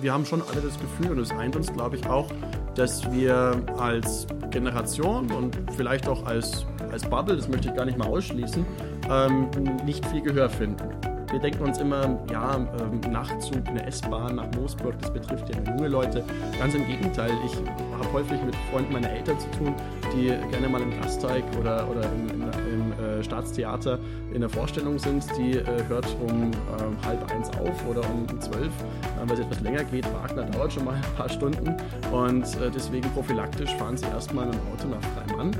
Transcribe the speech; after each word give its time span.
wir 0.00 0.12
haben 0.12 0.26
schon 0.26 0.42
alle 0.42 0.60
das 0.60 0.78
Gefühl 0.78 1.12
und 1.12 1.18
es 1.18 1.30
eint 1.30 1.56
uns, 1.56 1.72
glaube 1.72 1.96
ich, 1.96 2.06
auch, 2.06 2.28
dass 2.74 3.10
wir 3.12 3.62
als 3.78 4.26
Generation 4.50 5.30
und 5.30 5.56
vielleicht 5.76 6.08
auch 6.08 6.26
als, 6.26 6.66
als 6.92 7.08
Bubble, 7.08 7.36
das 7.36 7.48
möchte 7.48 7.68
ich 7.68 7.74
gar 7.74 7.84
nicht 7.84 7.98
mal 7.98 8.08
ausschließen, 8.08 8.64
ähm, 9.10 9.48
nicht 9.84 10.04
viel 10.06 10.22
Gehör 10.22 10.48
finden. 10.50 10.84
Wir 11.30 11.40
denken 11.40 11.64
uns 11.64 11.78
immer, 11.78 12.16
ja, 12.30 12.54
ähm, 12.54 13.00
Nachtzug, 13.10 13.66
eine 13.66 13.84
S-Bahn 13.86 14.36
nach 14.36 14.46
Moosburg, 14.56 14.94
das 15.00 15.12
betrifft 15.12 15.48
ja 15.48 15.72
junge 15.72 15.88
Leute. 15.88 16.22
Ganz 16.60 16.74
im 16.74 16.86
Gegenteil, 16.86 17.32
ich 17.44 17.56
habe 17.98 18.12
häufig 18.12 18.40
mit 18.44 18.54
Freunden 18.70 18.92
meiner 18.92 19.10
Eltern 19.10 19.40
zu 19.40 19.50
tun, 19.58 19.74
die 20.14 20.26
gerne 20.50 20.68
mal 20.68 20.80
im 20.80 20.92
Gasteig 21.00 21.42
oder, 21.58 21.88
oder 21.90 22.02
im, 22.12 22.28
im, 22.30 22.42
im 22.42 22.83
Staatstheater 23.24 23.98
in 24.32 24.40
der 24.40 24.50
Vorstellung 24.50 24.98
sind. 24.98 25.24
Die 25.38 25.58
äh, 25.58 25.64
hört 25.88 26.06
um 26.20 26.50
äh, 26.50 27.06
halb 27.06 27.30
eins 27.30 27.48
auf 27.50 27.86
oder 27.88 28.02
um 28.10 28.26
zwölf, 28.40 28.66
äh, 28.66 29.28
weil 29.28 29.34
es 29.34 29.40
etwas 29.40 29.60
länger 29.60 29.84
geht. 29.84 30.06
Wagner 30.12 30.44
dauert 30.44 30.72
schon 30.72 30.84
mal 30.84 30.94
ein 30.94 31.16
paar 31.16 31.28
Stunden 31.28 31.74
und 32.12 32.44
äh, 32.44 32.70
deswegen 32.74 33.10
prophylaktisch 33.12 33.74
fahren 33.76 33.96
sie 33.96 34.06
erstmal 34.06 34.46
mit 34.46 34.54
dem 34.54 34.60
Auto 34.72 34.88
nach 34.88 35.26
Freimann 35.26 35.50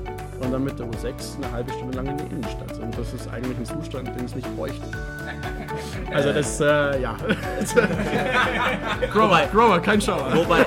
und 0.40 0.52
dann 0.52 0.64
mit 0.64 0.78
der 0.78 0.86
U6 0.86 1.36
eine 1.36 1.52
halbe 1.52 1.72
Stunde 1.72 1.96
lang 1.96 2.06
in 2.06 2.16
die 2.18 2.34
Innenstadt. 2.34 2.78
Und 2.80 2.96
das 2.98 3.12
ist 3.12 3.28
eigentlich 3.28 3.58
ein 3.58 3.66
Zustand, 3.66 4.08
den 4.08 4.26
es 4.26 4.34
nicht 4.34 4.56
bräuchte. 4.56 4.86
Also 6.12 6.32
das, 6.32 6.60
äh, 6.60 7.00
ja. 7.02 7.16
Grower, 9.12 9.48
Grower, 9.52 9.80
kein 9.80 10.00
Schauer. 10.00 10.32
Wobei, 10.32 10.64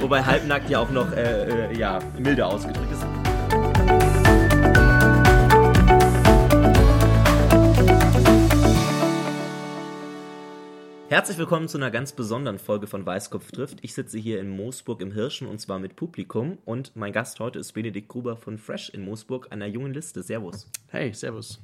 wobei 0.00 0.22
halbnackt 0.22 0.68
ja 0.68 0.80
auch 0.80 0.90
noch 0.90 1.10
äh, 1.12 1.70
äh, 1.70 1.78
ja, 1.78 1.98
milder 2.18 2.48
ausgedrückt 2.48 2.92
ist. 2.92 3.15
Herzlich 11.08 11.38
willkommen 11.38 11.68
zu 11.68 11.78
einer 11.78 11.92
ganz 11.92 12.10
besonderen 12.10 12.58
Folge 12.58 12.88
von 12.88 13.06
Weißkopf 13.06 13.52
trifft. 13.52 13.78
Ich 13.82 13.94
sitze 13.94 14.18
hier 14.18 14.40
in 14.40 14.50
Moosburg 14.50 15.00
im 15.00 15.12
Hirschen 15.12 15.46
und 15.46 15.60
zwar 15.60 15.78
mit 15.78 15.94
Publikum 15.94 16.58
und 16.64 16.96
mein 16.96 17.12
Gast 17.12 17.38
heute 17.38 17.60
ist 17.60 17.74
Benedikt 17.74 18.08
Gruber 18.08 18.36
von 18.36 18.58
Fresh 18.58 18.88
in 18.88 19.04
Moosburg, 19.04 19.52
einer 19.52 19.66
jungen 19.66 19.94
Liste. 19.94 20.24
Servus. 20.24 20.68
Hey, 20.88 21.14
servus. 21.14 21.60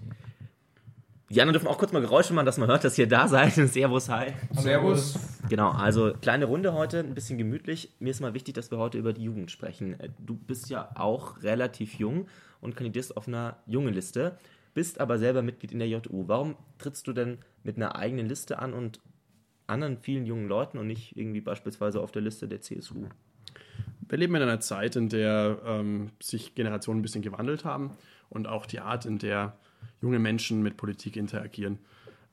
Die 1.28 1.40
anderen 1.40 1.54
dürfen 1.54 1.66
auch 1.66 1.78
kurz 1.78 1.90
mal 1.90 2.00
Geräusche 2.00 2.34
machen, 2.34 2.46
dass 2.46 2.58
man 2.58 2.68
hört, 2.68 2.84
dass 2.84 2.96
ihr 2.98 3.08
da 3.08 3.26
seid. 3.26 3.52
Servus, 3.68 4.08
hi. 4.08 4.32
Servus. 4.52 5.18
Genau, 5.48 5.70
also 5.70 6.12
kleine 6.20 6.44
Runde 6.44 6.72
heute, 6.72 7.00
ein 7.00 7.14
bisschen 7.14 7.36
gemütlich. 7.36 7.90
Mir 7.98 8.10
ist 8.10 8.20
mal 8.20 8.34
wichtig, 8.34 8.54
dass 8.54 8.70
wir 8.70 8.78
heute 8.78 8.98
über 8.98 9.12
die 9.12 9.24
Jugend 9.24 9.50
sprechen. 9.50 9.98
Äh, 9.98 10.10
Du 10.20 10.34
bist 10.34 10.70
ja 10.70 10.90
auch 10.94 11.42
relativ 11.42 11.94
jung 11.94 12.28
und 12.60 12.76
kandidierst 12.76 13.16
auf 13.16 13.26
einer 13.26 13.56
jungen 13.66 13.92
Liste, 13.92 14.38
bist 14.72 15.00
aber 15.00 15.18
selber 15.18 15.42
Mitglied 15.42 15.72
in 15.72 15.80
der 15.80 15.88
JU. 15.88 16.28
Warum 16.28 16.54
trittst 16.78 17.08
du 17.08 17.12
denn 17.12 17.38
mit 17.64 17.76
einer 17.76 17.96
eigenen 17.96 18.28
Liste 18.28 18.60
an 18.60 18.72
und 18.72 19.00
anderen 19.72 19.98
vielen 19.98 20.26
jungen 20.26 20.48
Leuten 20.48 20.78
und 20.78 20.86
nicht 20.86 21.16
irgendwie 21.16 21.40
beispielsweise 21.40 22.00
auf 22.00 22.12
der 22.12 22.22
Liste 22.22 22.46
der 22.46 22.60
CSU? 22.60 23.06
Wir 24.08 24.18
leben 24.18 24.34
in 24.34 24.42
einer 24.42 24.60
Zeit, 24.60 24.96
in 24.96 25.08
der 25.08 25.58
ähm, 25.64 26.10
sich 26.20 26.54
Generationen 26.54 27.00
ein 27.00 27.02
bisschen 27.02 27.22
gewandelt 27.22 27.64
haben 27.64 27.90
und 28.28 28.46
auch 28.46 28.66
die 28.66 28.80
Art, 28.80 29.06
in 29.06 29.18
der 29.18 29.56
junge 30.00 30.18
Menschen 30.18 30.62
mit 30.62 30.76
Politik 30.76 31.16
interagieren. 31.16 31.78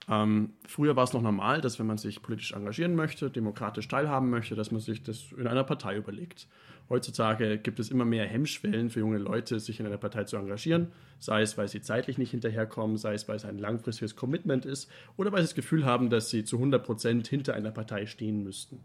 Ähm, 0.10 0.54
früher 0.68 0.96
war 0.96 1.04
es 1.04 1.14
noch 1.14 1.22
normal, 1.22 1.62
dass 1.62 1.78
wenn 1.80 1.86
man 1.86 1.98
sich 1.98 2.22
politisch 2.22 2.54
engagieren 2.54 2.96
möchte, 2.96 3.30
demokratisch 3.30 3.88
teilhaben 3.88 4.30
möchte, 4.30 4.56
dass 4.56 4.72
man 4.72 4.82
sich 4.82 5.04
das 5.04 5.32
in 5.38 5.48
einer 5.48 5.64
Partei 5.64 5.98
überlegt. 5.98 6.48
Heutzutage 6.90 7.60
gibt 7.60 7.80
es 7.80 7.92
immer 7.92 8.06
mehr 8.06 8.26
Hemmschwellen 8.26 8.90
für 8.90 9.00
junge 9.00 9.20
Leute, 9.20 9.60
sich 9.60 9.80
in 9.80 9.86
einer 9.86 9.98
Partei 9.98 10.24
zu 10.24 10.38
engagieren, 10.38 10.88
sei 11.20 11.44
es, 11.44 11.56
weil 11.56 11.68
sie 11.68 11.82
zeitlich 11.82 12.18
nicht 12.18 12.32
hinterherkommen, 12.32 12.98
sei 12.98 13.14
es, 13.14 13.28
weil 13.28 13.36
es 13.36 13.46
ein 13.46 13.60
langfristiges 13.60 14.16
Commitment 14.16 14.66
ist 14.66 14.90
oder 15.16 15.32
weil 15.32 15.42
sie 15.42 15.50
das 15.50 15.56
Gefühl 15.56 15.86
haben, 15.86 16.10
dass 16.10 16.32
sie 16.32 16.44
zu 16.44 16.56
100 16.56 16.84
Prozent 16.84 17.28
hinter 17.28 17.54
einer 17.54 17.72
Partei 17.72 18.08
stehen 18.08 18.44
müssten. 18.44 18.80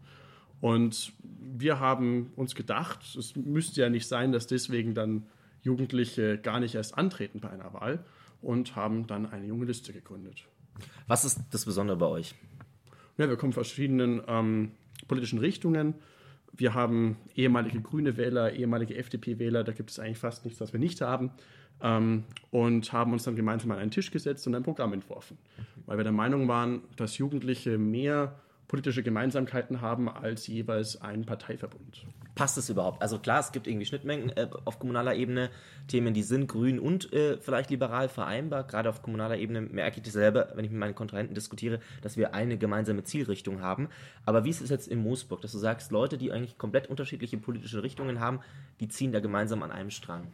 Und 0.61 1.13
wir 1.21 1.79
haben 1.79 2.31
uns 2.35 2.53
gedacht, 2.53 2.99
es 3.17 3.35
müsste 3.35 3.81
ja 3.81 3.89
nicht 3.89 4.07
sein, 4.07 4.31
dass 4.31 4.45
deswegen 4.47 4.93
dann 4.93 5.25
Jugendliche 5.63 6.37
gar 6.37 6.59
nicht 6.59 6.75
erst 6.75 6.97
antreten 6.97 7.39
bei 7.39 7.49
einer 7.49 7.73
Wahl 7.73 8.05
und 8.41 8.75
haben 8.75 9.07
dann 9.07 9.25
eine 9.25 9.47
junge 9.47 9.65
Liste 9.65 9.93
gegründet. 9.93 10.45
Was 11.07 11.25
ist 11.25 11.39
das 11.51 11.65
Besondere 11.65 11.97
bei 11.97 12.05
euch? 12.05 12.35
Ja, 13.17 13.27
wir 13.27 13.37
kommen 13.37 13.53
von 13.53 13.63
verschiedenen 13.63 14.21
ähm, 14.27 14.71
politischen 15.07 15.39
Richtungen. 15.39 15.95
Wir 16.57 16.73
haben 16.73 17.17
ehemalige 17.35 17.81
grüne 17.81 18.17
Wähler, 18.17 18.53
ehemalige 18.53 18.95
FDP-Wähler, 18.95 19.63
da 19.63 19.73
gibt 19.73 19.91
es 19.91 19.99
eigentlich 19.99 20.19
fast 20.19 20.45
nichts, 20.45 20.61
was 20.61 20.73
wir 20.73 20.79
nicht 20.79 21.01
haben. 21.01 21.31
Ähm, 21.81 22.23
und 22.51 22.93
haben 22.93 23.11
uns 23.11 23.23
dann 23.23 23.35
gemeinsam 23.35 23.71
an 23.71 23.79
einen 23.79 23.91
Tisch 23.91 24.09
gesetzt 24.09 24.47
und 24.47 24.55
ein 24.55 24.63
Programm 24.63 24.93
entworfen. 24.93 25.37
Weil 25.85 25.97
wir 25.97 26.03
der 26.03 26.13
Meinung 26.13 26.47
waren, 26.47 26.81
dass 26.95 27.17
Jugendliche 27.17 27.77
mehr 27.77 28.39
politische 28.67 29.03
Gemeinsamkeiten 29.03 29.81
haben 29.81 30.09
als 30.09 30.47
jeweils 30.47 31.01
ein 31.01 31.25
Parteiverbund. 31.25 32.05
Passt 32.35 32.57
es 32.57 32.69
überhaupt? 32.69 33.01
Also 33.01 33.17
klar, 33.17 33.39
es 33.39 33.53
gibt 33.53 33.65
irgendwie 33.65 33.85
Schnittmengen 33.85 34.29
äh, 34.35 34.49
auf 34.65 34.77
kommunaler 34.77 35.15
Ebene, 35.15 35.49
Themen, 35.87 36.13
die 36.13 36.21
sind 36.21 36.47
grün 36.47 36.79
und 36.79 37.11
äh, 37.13 37.37
vielleicht 37.37 37.69
liberal 37.69 38.09
vereinbar. 38.09 38.65
Gerade 38.65 38.89
auf 38.89 39.01
kommunaler 39.01 39.37
Ebene 39.37 39.61
merke 39.61 39.97
ich 39.97 40.03
das 40.03 40.13
selber, 40.13 40.49
wenn 40.53 40.65
ich 40.65 40.71
mit 40.71 40.79
meinen 40.79 40.95
Kontrahenten 40.95 41.33
diskutiere, 41.33 41.79
dass 42.01 42.17
wir 42.17 42.33
eine 42.33 42.57
gemeinsame 42.57 43.05
Zielrichtung 43.05 43.61
haben. 43.61 43.87
Aber 44.25 44.43
wie 44.43 44.49
ist 44.49 44.59
es 44.59 44.69
jetzt 44.69 44.89
in 44.89 45.01
Moosburg, 45.01 45.41
dass 45.41 45.53
du 45.53 45.59
sagst, 45.59 45.91
Leute, 45.91 46.17
die 46.17 46.33
eigentlich 46.33 46.57
komplett 46.57 46.87
unterschiedliche 46.87 47.37
politische 47.37 47.81
Richtungen 47.81 48.19
haben, 48.19 48.41
die 48.81 48.89
ziehen 48.89 49.13
da 49.13 49.21
gemeinsam 49.21 49.63
an 49.63 49.71
einem 49.71 49.89
Strang? 49.89 50.27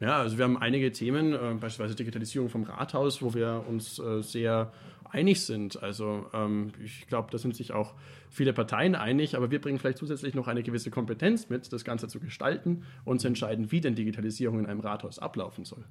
Ja, 0.00 0.18
also 0.18 0.36
wir 0.36 0.44
haben 0.44 0.58
einige 0.58 0.90
Themen, 0.90 1.32
äh, 1.32 1.36
beispielsweise 1.60 1.94
Digitalisierung 1.94 2.48
vom 2.48 2.64
Rathaus, 2.64 3.22
wo 3.22 3.32
wir 3.34 3.64
uns 3.68 4.00
äh, 4.00 4.22
sehr 4.22 4.72
einig 5.14 5.44
sind. 5.44 5.82
Also 5.82 6.26
ähm, 6.34 6.72
ich 6.84 7.06
glaube, 7.06 7.28
da 7.30 7.38
sind 7.38 7.56
sich 7.56 7.72
auch 7.72 7.94
viele 8.30 8.52
Parteien 8.52 8.94
einig, 8.94 9.36
aber 9.36 9.50
wir 9.50 9.60
bringen 9.60 9.78
vielleicht 9.78 9.98
zusätzlich 9.98 10.34
noch 10.34 10.48
eine 10.48 10.62
gewisse 10.62 10.90
Kompetenz 10.90 11.48
mit, 11.48 11.72
das 11.72 11.84
Ganze 11.84 12.08
zu 12.08 12.20
gestalten 12.20 12.82
und 13.04 13.20
zu 13.20 13.28
entscheiden, 13.28 13.70
wie 13.70 13.80
denn 13.80 13.94
Digitalisierung 13.94 14.58
in 14.58 14.66
einem 14.66 14.80
Rathaus 14.80 15.18
ablaufen 15.18 15.64
soll. 15.64 15.84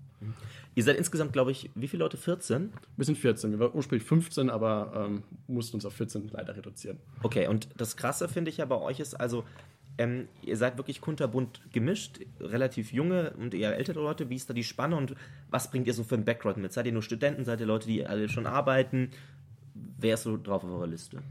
Ihr 0.76 0.84
seid 0.84 0.98
insgesamt, 0.98 1.34
glaube 1.34 1.52
ich, 1.52 1.70
wie 1.74 1.88
viele 1.88 2.04
Leute? 2.04 2.18
14? 2.18 2.74
Wir 2.98 3.06
sind 3.06 3.18
14, 3.18 3.52
wir 3.52 3.60
waren 3.60 3.72
ursprünglich 3.74 4.08
15, 4.08 4.50
aber 4.50 5.08
ähm, 5.08 5.24
mussten 5.48 5.78
uns 5.78 5.86
auf 5.86 5.94
14 5.94 6.30
leider 6.32 6.56
reduzieren. 6.56 6.98
Okay, 7.22 7.48
und 7.48 7.70
das 7.78 7.96
Krasse 7.96 8.28
finde 8.28 8.52
ich 8.52 8.58
ja 8.58 8.66
bei 8.66 8.78
euch 8.78 9.00
ist 9.00 9.16
also, 9.16 9.46
ähm, 9.98 10.28
ihr 10.42 10.58
seid 10.58 10.78
wirklich 10.78 11.02
kunterbunt 11.02 11.62
gemischt, 11.72 12.20
relativ 12.40 12.92
junge 12.92 13.32
und 13.32 13.54
eher 13.54 13.78
ältere 13.78 14.02
Leute. 14.02 14.30
Wie 14.30 14.36
ist 14.36 14.50
da 14.50 14.54
die 14.54 14.64
Spanne 14.64 14.96
und 14.96 15.16
was 15.50 15.70
bringt 15.70 15.88
ihr 15.88 15.94
so 15.94 16.04
für 16.04 16.16
einen 16.16 16.26
Background 16.26 16.58
mit? 16.58 16.74
Seid 16.74 16.88
ihr 16.88 16.92
nur 16.92 17.04
Studenten? 17.04 17.46
Seid 17.46 17.60
ihr 17.60 17.68
Leute, 17.68 17.88
die 17.88 18.06
alle 18.06 18.28
schon 18.30 18.48
arbeiten? 18.48 19.12
Wer 19.74 20.16
ist 20.16 20.24
so 20.24 20.38
drauf 20.38 20.64
auf 20.64 20.72
eurer 20.72 20.88
Liste? 20.88 21.22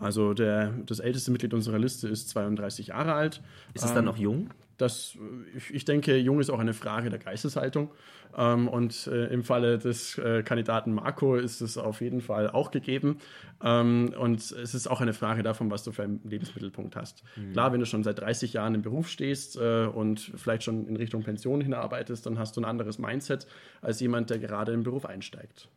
Also 0.00 0.34
der, 0.34 0.72
das 0.86 1.00
älteste 1.00 1.30
Mitglied 1.30 1.54
unserer 1.54 1.78
Liste 1.78 2.08
ist 2.08 2.28
32 2.30 2.88
Jahre 2.88 3.14
alt. 3.14 3.42
Ist 3.74 3.84
es 3.84 3.94
dann 3.94 4.04
noch 4.04 4.16
jung? 4.16 4.50
Das, 4.76 5.18
ich, 5.56 5.74
ich 5.74 5.84
denke, 5.84 6.16
jung 6.16 6.38
ist 6.38 6.50
auch 6.50 6.60
eine 6.60 6.72
Frage 6.72 7.10
der 7.10 7.18
Geisteshaltung. 7.18 7.90
Ähm, 8.36 8.68
und 8.68 9.08
äh, 9.08 9.26
im 9.26 9.42
Falle 9.42 9.78
des 9.78 10.16
äh, 10.18 10.44
Kandidaten 10.44 10.92
Marco 10.92 11.34
ist 11.34 11.60
es 11.60 11.76
auf 11.76 12.00
jeden 12.00 12.20
Fall 12.20 12.48
auch 12.48 12.70
gegeben. 12.70 13.18
Ähm, 13.62 14.14
und 14.16 14.38
es 14.38 14.74
ist 14.74 14.86
auch 14.86 15.00
eine 15.00 15.14
Frage 15.14 15.42
davon, 15.42 15.70
was 15.72 15.82
du 15.82 15.90
für 15.90 16.04
einen 16.04 16.20
Lebensmittelpunkt 16.22 16.94
hast. 16.94 17.24
Klar, 17.52 17.72
wenn 17.72 17.80
du 17.80 17.86
schon 17.86 18.04
seit 18.04 18.20
30 18.20 18.52
Jahren 18.52 18.76
im 18.76 18.82
Beruf 18.82 19.08
stehst 19.08 19.56
äh, 19.56 19.86
und 19.86 20.20
vielleicht 20.36 20.62
schon 20.62 20.86
in 20.86 20.94
Richtung 20.94 21.24
Pension 21.24 21.60
hinarbeitest, 21.60 22.24
dann 22.26 22.38
hast 22.38 22.56
du 22.56 22.60
ein 22.60 22.64
anderes 22.64 22.98
Mindset 22.98 23.48
als 23.82 23.98
jemand, 23.98 24.30
der 24.30 24.38
gerade 24.38 24.72
im 24.72 24.84
Beruf 24.84 25.06
einsteigt. 25.06 25.68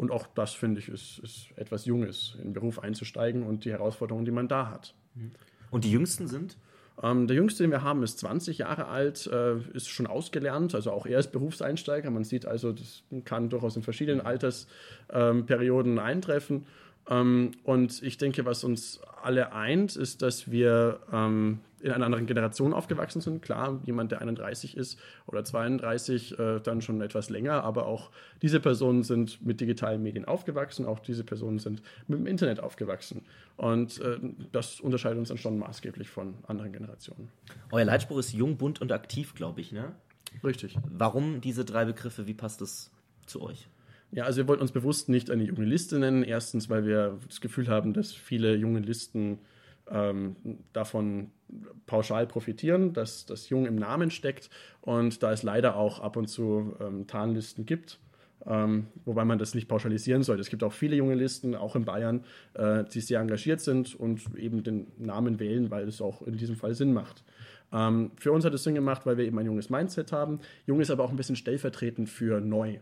Und 0.00 0.10
auch 0.10 0.26
das, 0.34 0.54
finde 0.54 0.80
ich, 0.80 0.88
ist, 0.88 1.18
ist 1.18 1.48
etwas 1.56 1.84
Junges, 1.84 2.34
in 2.38 2.44
den 2.44 2.52
Beruf 2.54 2.78
einzusteigen 2.78 3.42
und 3.42 3.66
die 3.66 3.70
Herausforderungen, 3.70 4.24
die 4.24 4.30
man 4.30 4.48
da 4.48 4.70
hat. 4.70 4.94
Und 5.70 5.84
die 5.84 5.90
Jüngsten 5.90 6.26
sind? 6.26 6.56
Ähm, 7.02 7.26
der 7.26 7.36
jüngste, 7.36 7.64
den 7.64 7.70
wir 7.70 7.82
haben, 7.82 8.02
ist 8.02 8.18
20 8.18 8.56
Jahre 8.56 8.86
alt, 8.86 9.26
äh, 9.26 9.58
ist 9.74 9.90
schon 9.90 10.06
ausgelernt, 10.06 10.74
also 10.74 10.90
auch 10.90 11.04
er 11.04 11.18
ist 11.18 11.32
Berufseinsteiger. 11.32 12.10
Man 12.10 12.24
sieht 12.24 12.46
also, 12.46 12.72
das 12.72 13.02
kann 13.26 13.50
durchaus 13.50 13.76
in 13.76 13.82
verschiedenen 13.82 14.22
Altersperioden 14.22 15.98
eintreffen. 15.98 16.64
Ähm, 17.06 17.50
und 17.62 18.02
ich 18.02 18.16
denke, 18.16 18.46
was 18.46 18.64
uns 18.64 19.02
alle 19.22 19.52
eint, 19.52 19.96
ist, 19.96 20.22
dass 20.22 20.50
wir 20.50 21.00
ähm, 21.12 21.58
in 21.82 21.90
einer 21.90 22.04
anderen 22.04 22.26
Generation 22.26 22.72
aufgewachsen 22.72 23.20
sind. 23.20 23.42
Klar, 23.42 23.80
jemand, 23.84 24.12
der 24.12 24.20
31 24.20 24.76
ist 24.76 24.98
oder 25.26 25.44
32, 25.44 26.38
äh, 26.38 26.60
dann 26.60 26.82
schon 26.82 27.00
etwas 27.00 27.30
länger, 27.30 27.64
aber 27.64 27.86
auch 27.86 28.10
diese 28.42 28.60
Personen 28.60 29.02
sind 29.02 29.44
mit 29.44 29.60
digitalen 29.60 30.02
Medien 30.02 30.24
aufgewachsen, 30.24 30.86
auch 30.86 31.00
diese 31.00 31.24
Personen 31.24 31.58
sind 31.58 31.82
mit 32.06 32.18
dem 32.18 32.26
Internet 32.26 32.60
aufgewachsen. 32.60 33.22
Und 33.56 34.00
äh, 34.00 34.18
das 34.52 34.80
unterscheidet 34.80 35.18
uns 35.18 35.28
dann 35.28 35.38
schon 35.38 35.58
maßgeblich 35.58 36.08
von 36.08 36.34
anderen 36.46 36.72
Generationen. 36.72 37.30
Euer 37.70 37.84
Leitspruch 37.84 38.18
ist 38.18 38.32
jung, 38.32 38.56
bunt 38.56 38.80
und 38.80 38.92
aktiv, 38.92 39.34
glaube 39.34 39.60
ich, 39.60 39.72
ne? 39.72 39.92
Richtig. 40.44 40.76
Warum 40.88 41.40
diese 41.40 41.64
drei 41.64 41.84
Begriffe? 41.84 42.26
Wie 42.26 42.34
passt 42.34 42.60
das 42.60 42.90
zu 43.26 43.42
euch? 43.42 43.68
Ja, 44.12 44.24
also 44.24 44.38
wir 44.38 44.48
wollten 44.48 44.62
uns 44.62 44.72
bewusst 44.72 45.08
nicht 45.08 45.30
eine 45.30 45.44
junge 45.44 45.64
Liste 45.64 45.98
nennen. 45.98 46.24
Erstens, 46.24 46.68
weil 46.68 46.84
wir 46.84 47.18
das 47.28 47.40
Gefühl 47.40 47.68
haben, 47.68 47.92
dass 47.92 48.12
viele 48.12 48.56
junge 48.56 48.80
Listen 48.80 49.38
ähm, 49.90 50.36
davon 50.72 51.30
pauschal 51.86 52.26
profitieren, 52.26 52.92
dass 52.92 53.26
das 53.26 53.48
Jung 53.48 53.66
im 53.66 53.76
Namen 53.76 54.10
steckt 54.10 54.50
und 54.80 55.22
da 55.22 55.32
es 55.32 55.42
leider 55.42 55.76
auch 55.76 56.00
ab 56.00 56.16
und 56.16 56.28
zu 56.28 56.76
ähm, 56.80 57.06
Tarnlisten 57.06 57.66
gibt, 57.66 57.98
Ähm, 58.46 58.86
wobei 59.04 59.26
man 59.26 59.38
das 59.38 59.54
nicht 59.54 59.68
pauschalisieren 59.68 60.22
sollte. 60.22 60.40
Es 60.40 60.48
gibt 60.48 60.62
auch 60.62 60.72
viele 60.72 60.96
junge 60.96 61.14
Listen, 61.14 61.54
auch 61.54 61.76
in 61.76 61.84
Bayern, 61.84 62.24
äh, 62.54 62.84
die 62.84 63.00
sehr 63.02 63.20
engagiert 63.20 63.60
sind 63.60 63.94
und 63.94 64.34
eben 64.34 64.62
den 64.62 64.86
Namen 64.96 65.38
wählen, 65.38 65.70
weil 65.70 65.86
es 65.86 66.00
auch 66.00 66.22
in 66.22 66.38
diesem 66.38 66.56
Fall 66.56 66.74
Sinn 66.74 66.94
macht. 66.94 67.22
Ähm, 67.70 68.12
für 68.16 68.32
uns 68.32 68.46
hat 68.46 68.54
es 68.54 68.62
Sinn 68.64 68.74
gemacht, 68.74 69.04
weil 69.04 69.18
wir 69.18 69.26
eben 69.26 69.38
ein 69.38 69.44
junges 69.44 69.68
Mindset 69.68 70.10
haben. 70.10 70.40
Jung 70.66 70.80
ist 70.80 70.90
aber 70.90 71.04
auch 71.04 71.10
ein 71.10 71.16
bisschen 71.16 71.36
stellvertretend 71.36 72.08
für 72.08 72.40
neu. 72.40 72.78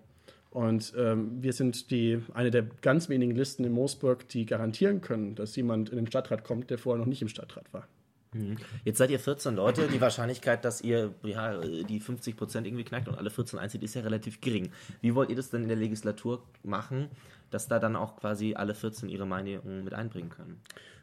Und 0.51 0.95
ähm, 0.97 1.43
wir 1.43 1.53
sind 1.53 1.91
die, 1.91 2.23
eine 2.33 2.51
der 2.51 2.63
ganz 2.81 3.09
wenigen 3.09 3.35
Listen 3.35 3.65
in 3.65 3.73
Moosburg, 3.73 4.29
die 4.29 4.47
garantieren 4.47 5.01
können, 5.01 5.35
dass 5.35 5.55
jemand 5.57 5.91
in 5.91 5.97
den 5.97 6.07
Stadtrat 6.07 6.45
kommt, 6.45 6.71
der 6.71 6.79
vorher 6.79 6.99
noch 6.99 7.09
nicht 7.09 7.21
im 7.21 7.29
Stadtrat 7.29 7.73
war. 7.73 7.87
Mhm. 8.33 8.57
Jetzt 8.85 8.99
seid 8.99 9.11
ihr 9.11 9.19
14 9.19 9.57
Leute. 9.57 9.89
Die 9.89 10.01
Wahrscheinlichkeit, 10.01 10.65
dass 10.65 10.81
ihr 10.81 11.15
ja, 11.23 11.59
die 11.61 12.01
50 12.01 12.37
Prozent 12.37 12.67
irgendwie 12.67 12.85
knackt 12.85 13.09
und 13.09 13.17
alle 13.17 13.31
14 13.31 13.59
einzieht, 13.59 13.83
ist 13.83 13.95
ja 13.95 14.03
relativ 14.03 14.41
gering. 14.41 14.71
Wie 15.01 15.15
wollt 15.15 15.31
ihr 15.31 15.37
das 15.37 15.51
denn 15.51 15.63
in 15.63 15.69
der 15.69 15.77
Legislatur 15.77 16.43
machen, 16.63 17.09
dass 17.51 17.69
da 17.69 17.79
dann 17.79 17.97
auch 17.97 18.17
quasi 18.17 18.55
alle 18.55 18.75
14 18.75 19.09
ihre 19.09 19.27
Meinung 19.27 19.85
mit 19.85 19.95
einbringen 19.95 20.31
können? 20.31 20.61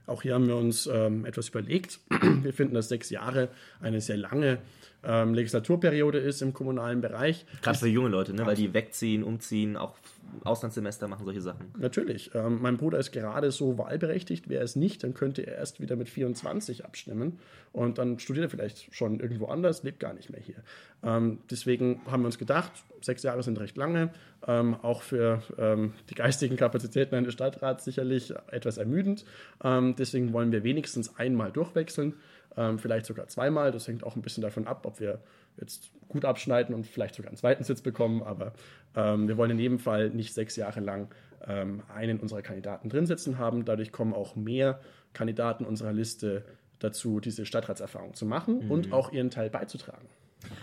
Auch 0.07 0.22
hier 0.22 0.34
haben 0.34 0.48
wir 0.48 0.56
uns 0.56 0.88
ähm, 0.88 1.25
etwas 1.25 1.50
überlegt. 1.50 2.00
Wir 2.44 2.54
finden, 2.54 2.75
dass 2.75 2.90
sechs 2.90 3.10
Jahre 3.10 3.50
eine 3.81 4.02
sehr 4.02 4.18
lange 4.18 4.60
ähm, 5.04 5.34
Legislaturperiode 5.34 6.19
ist 6.19 6.42
im 6.42 6.54
kommunalen 6.54 7.02
Bereich. 7.02 7.46
Gerade 7.62 7.80
für 7.80 7.88
junge 7.88 8.10
Leute, 8.10 8.34
ne? 8.34 8.46
weil 8.46 8.56
die 8.56 8.74
wegziehen, 8.74 9.24
umziehen, 9.24 9.78
auch 9.78 9.96
Auslandssemester 10.43 11.07
machen, 11.07 11.25
solche 11.25 11.41
Sachen. 11.41 11.67
Natürlich. 11.77 12.31
Ähm, 12.33 12.59
mein 12.61 12.77
Bruder 12.77 12.99
ist 12.99 13.11
gerade 13.11 13.51
so 13.51 13.77
wahlberechtigt. 13.77 14.49
Wäre 14.49 14.63
es 14.63 14.75
nicht, 14.75 15.03
dann 15.03 15.13
könnte 15.13 15.41
er 15.41 15.55
erst 15.55 15.79
wieder 15.79 15.95
mit 15.95 16.09
24 16.09 16.85
abstimmen. 16.85 17.39
Und 17.71 17.97
dann 17.97 18.19
studiert 18.19 18.45
er 18.45 18.49
vielleicht 18.49 18.93
schon 18.93 19.19
irgendwo 19.19 19.47
anders, 19.47 19.83
lebt 19.83 19.99
gar 19.99 20.13
nicht 20.13 20.29
mehr 20.29 20.41
hier. 20.41 20.63
Ähm, 21.03 21.39
deswegen 21.49 22.01
haben 22.09 22.23
wir 22.23 22.27
uns 22.27 22.37
gedacht, 22.37 22.71
sechs 23.01 23.23
Jahre 23.23 23.43
sind 23.43 23.59
recht 23.59 23.77
lange. 23.77 24.11
Ähm, 24.47 24.75
auch 24.81 25.01
für 25.01 25.41
ähm, 25.57 25.93
die 26.09 26.15
geistigen 26.15 26.55
Kapazitäten 26.55 27.15
eines 27.15 27.33
Stadtrats 27.33 27.85
sicherlich 27.85 28.33
etwas 28.51 28.77
ermüdend. 28.77 29.25
Ähm, 29.63 29.95
deswegen 29.97 30.33
wollen 30.33 30.51
wir 30.51 30.63
wenigstens 30.63 31.17
einmal 31.17 31.51
durchwechseln 31.51 32.13
ähm, 32.57 32.79
vielleicht 32.79 33.05
sogar 33.05 33.27
zweimal. 33.27 33.71
Das 33.71 33.87
hängt 33.87 34.03
auch 34.03 34.15
ein 34.15 34.21
bisschen 34.21 34.41
davon 34.41 34.67
ab, 34.67 34.85
ob 34.85 34.99
wir 34.99 35.19
jetzt 35.60 35.92
gut 36.07 36.25
abschneiden 36.25 36.75
und 36.75 36.86
vielleicht 36.86 37.16
sogar 37.16 37.30
einen 37.30 37.38
zweiten 37.38 37.63
Sitz 37.63 37.81
bekommen. 37.81 38.24
Aber 38.24 38.54
ähm, 38.96 39.28
wir 39.28 39.38
wollen 39.38 39.52
in 39.52 39.60
jedem 39.60 39.80
Fall 39.80 40.10
nicht 40.10 40.34
sechs 40.34 40.56
Jahre 40.56 40.80
lang 40.80 41.13
ähm, 41.48 41.84
einen 41.94 42.19
unserer 42.19 42.42
Kandidaten 42.42 42.90
drin 42.90 43.06
sitzen 43.06 43.38
haben. 43.38 43.66
Dadurch 43.66 43.92
kommen 43.92 44.13
auch 44.13 44.36
mehr 44.36 44.80
Kandidaten 45.13 45.66
unserer 45.66 45.94
Liste 45.94 46.46
dazu, 46.80 47.19
diese 47.19 47.46
Stadtratserfahrung 47.46 48.13
zu 48.13 48.25
machen 48.25 48.66
mhm. 48.66 48.72
und 48.72 48.94
auch 48.94 49.12
ihren 49.12 49.30
Teil 49.30 49.50
beizutragen. 49.50 50.07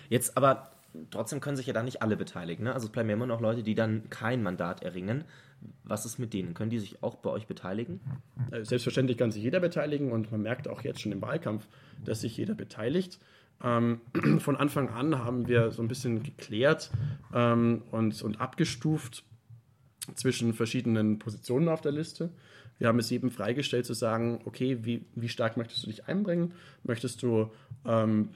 Jetzt 0.08 0.36
aber 0.36 0.70
trotzdem 1.10 1.40
können 1.40 1.56
sich 1.56 1.66
ja 1.66 1.72
da 1.72 1.82
nicht 1.82 2.02
alle 2.02 2.16
beteiligen. 2.16 2.64
Ne? 2.64 2.74
Also 2.74 2.86
es 2.86 2.92
bleiben 2.92 3.08
ja 3.08 3.16
immer 3.16 3.26
noch 3.26 3.40
Leute, 3.40 3.62
die 3.62 3.74
dann 3.74 4.10
kein 4.10 4.42
Mandat 4.42 4.82
erringen. 4.82 5.24
Was 5.84 6.04
ist 6.04 6.18
mit 6.18 6.34
denen? 6.34 6.54
Können 6.54 6.70
die 6.70 6.80
sich 6.80 7.02
auch 7.02 7.16
bei 7.16 7.30
euch 7.30 7.46
beteiligen? 7.46 8.00
Äh, 8.50 8.64
selbstverständlich 8.64 9.16
kann 9.16 9.30
sich 9.30 9.42
jeder 9.42 9.60
beteiligen 9.60 10.12
und 10.12 10.30
man 10.32 10.42
merkt 10.42 10.68
auch 10.68 10.82
jetzt 10.82 11.00
schon 11.00 11.12
im 11.12 11.22
Wahlkampf, 11.22 11.66
dass 12.04 12.20
sich 12.20 12.36
jeder 12.36 12.54
beteiligt. 12.54 13.18
Ähm, 13.62 14.00
von 14.38 14.56
Anfang 14.56 14.88
an 14.88 15.24
haben 15.24 15.48
wir 15.48 15.70
so 15.70 15.82
ein 15.82 15.88
bisschen 15.88 16.22
geklärt 16.22 16.90
ähm, 17.34 17.82
und, 17.90 18.20
und 18.22 18.40
abgestuft 18.40 19.24
zwischen 20.14 20.52
verschiedenen 20.52 21.18
Positionen 21.18 21.68
auf 21.68 21.80
der 21.80 21.92
Liste. 21.92 22.30
Wir 22.78 22.88
haben 22.88 22.98
es 22.98 23.10
jedem 23.10 23.30
freigestellt 23.30 23.86
zu 23.86 23.94
sagen, 23.94 24.40
okay, 24.44 24.78
wie, 24.82 25.04
wie 25.14 25.28
stark 25.28 25.56
möchtest 25.56 25.84
du 25.84 25.86
dich 25.86 26.06
einbringen? 26.06 26.52
Möchtest 26.82 27.22
du 27.22 27.52
ähm, 27.86 28.30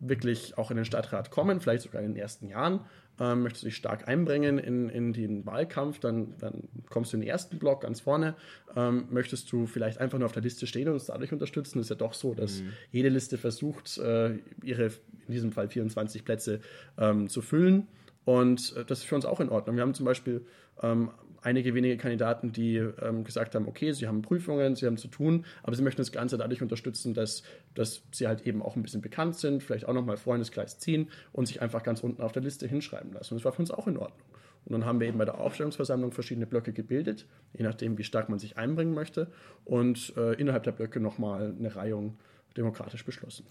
wirklich 0.00 0.56
auch 0.56 0.70
in 0.70 0.76
den 0.76 0.86
Stadtrat 0.86 1.30
kommen, 1.30 1.60
vielleicht 1.60 1.82
sogar 1.82 2.00
in 2.00 2.14
den 2.14 2.16
ersten 2.16 2.48
Jahren? 2.48 2.80
Ähm, 3.20 3.42
möchtest 3.42 3.62
du 3.62 3.66
dich 3.66 3.76
stark 3.76 4.08
einbringen 4.08 4.58
in, 4.58 4.88
in 4.88 5.12
den 5.12 5.44
Wahlkampf, 5.44 5.98
dann, 5.98 6.34
dann 6.38 6.68
kommst 6.88 7.12
du 7.12 7.18
in 7.18 7.20
den 7.20 7.28
ersten 7.28 7.58
Block 7.58 7.82
ganz 7.82 8.00
vorne. 8.00 8.34
Ähm, 8.74 9.04
möchtest 9.10 9.52
du 9.52 9.66
vielleicht 9.66 9.98
einfach 9.98 10.18
nur 10.18 10.26
auf 10.26 10.32
der 10.32 10.42
Liste 10.42 10.66
stehen 10.66 10.88
und 10.88 10.94
uns 10.94 11.06
dadurch 11.06 11.32
unterstützen? 11.32 11.78
Das 11.78 11.86
ist 11.86 11.90
ja 11.90 11.96
doch 11.96 12.14
so, 12.14 12.34
dass 12.34 12.62
mhm. 12.62 12.72
jede 12.90 13.10
Liste 13.10 13.36
versucht, 13.36 13.98
äh, 13.98 14.38
ihre, 14.62 14.86
in 15.26 15.32
diesem 15.32 15.52
Fall 15.52 15.68
24 15.68 16.24
Plätze 16.24 16.60
ähm, 16.98 17.28
zu 17.28 17.42
füllen. 17.42 17.86
Und 18.24 18.74
äh, 18.76 18.84
das 18.84 19.00
ist 19.00 19.04
für 19.04 19.14
uns 19.14 19.26
auch 19.26 19.40
in 19.40 19.50
Ordnung. 19.50 19.76
Wir 19.76 19.82
haben 19.82 19.94
zum 19.94 20.06
Beispiel 20.06 20.46
ähm, 20.82 21.10
einige 21.42 21.74
wenige 21.74 21.96
Kandidaten, 21.96 22.52
die 22.52 22.76
ähm, 22.76 23.24
gesagt 23.24 23.54
haben, 23.54 23.68
okay, 23.68 23.92
sie 23.92 24.06
haben 24.06 24.22
Prüfungen, 24.22 24.76
sie 24.76 24.86
haben 24.86 24.96
zu 24.96 25.08
tun, 25.08 25.44
aber 25.62 25.76
sie 25.76 25.82
möchten 25.82 26.00
das 26.00 26.12
Ganze 26.12 26.38
dadurch 26.38 26.62
unterstützen, 26.62 27.14
dass, 27.14 27.42
dass 27.74 28.02
sie 28.12 28.26
halt 28.26 28.46
eben 28.46 28.62
auch 28.62 28.76
ein 28.76 28.82
bisschen 28.82 29.02
bekannt 29.02 29.36
sind, 29.36 29.62
vielleicht 29.62 29.86
auch 29.86 29.94
nochmal 29.94 30.16
Freundeskreis 30.16 30.78
ziehen 30.78 31.10
und 31.32 31.46
sich 31.46 31.60
einfach 31.60 31.82
ganz 31.82 32.00
unten 32.00 32.22
auf 32.22 32.32
der 32.32 32.42
Liste 32.42 32.66
hinschreiben 32.66 33.12
lassen. 33.12 33.34
Und 33.34 33.40
das 33.40 33.44
war 33.44 33.52
für 33.52 33.62
uns 33.62 33.70
auch 33.70 33.86
in 33.86 33.96
Ordnung. 33.96 34.26
Und 34.64 34.72
dann 34.72 34.84
haben 34.84 35.00
wir 35.00 35.08
eben 35.08 35.18
bei 35.18 35.24
der 35.24 35.38
Aufstellungsversammlung 35.38 36.12
verschiedene 36.12 36.46
Blöcke 36.46 36.72
gebildet, 36.72 37.26
je 37.52 37.64
nachdem, 37.64 37.98
wie 37.98 38.04
stark 38.04 38.28
man 38.28 38.38
sich 38.38 38.56
einbringen 38.58 38.94
möchte, 38.94 39.28
und 39.64 40.12
äh, 40.16 40.34
innerhalb 40.34 40.62
der 40.62 40.72
Blöcke 40.72 41.00
nochmal 41.00 41.54
eine 41.58 41.74
Reihung 41.74 42.18
demokratisch 42.56 43.04
beschlossen. 43.04 43.44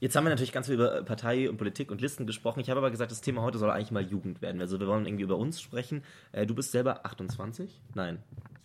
Jetzt 0.00 0.16
haben 0.16 0.24
wir 0.24 0.30
natürlich 0.30 0.52
ganz 0.52 0.66
viel 0.66 0.76
über 0.76 1.02
Partei 1.02 1.48
und 1.50 1.58
Politik 1.58 1.90
und 1.90 2.00
Listen 2.00 2.26
gesprochen. 2.26 2.60
Ich 2.60 2.70
habe 2.70 2.78
aber 2.78 2.90
gesagt, 2.90 3.10
das 3.10 3.20
Thema 3.20 3.42
heute 3.42 3.58
soll 3.58 3.70
eigentlich 3.70 3.90
mal 3.90 4.02
Jugend 4.02 4.40
werden. 4.40 4.60
Also 4.60 4.80
wir 4.80 4.86
wollen 4.86 5.04
irgendwie 5.04 5.24
über 5.24 5.36
uns 5.36 5.60
sprechen. 5.60 6.02
Äh, 6.32 6.46
du 6.46 6.54
bist 6.54 6.72
selber 6.72 7.04
28? 7.04 7.70
Nein. 7.94 8.18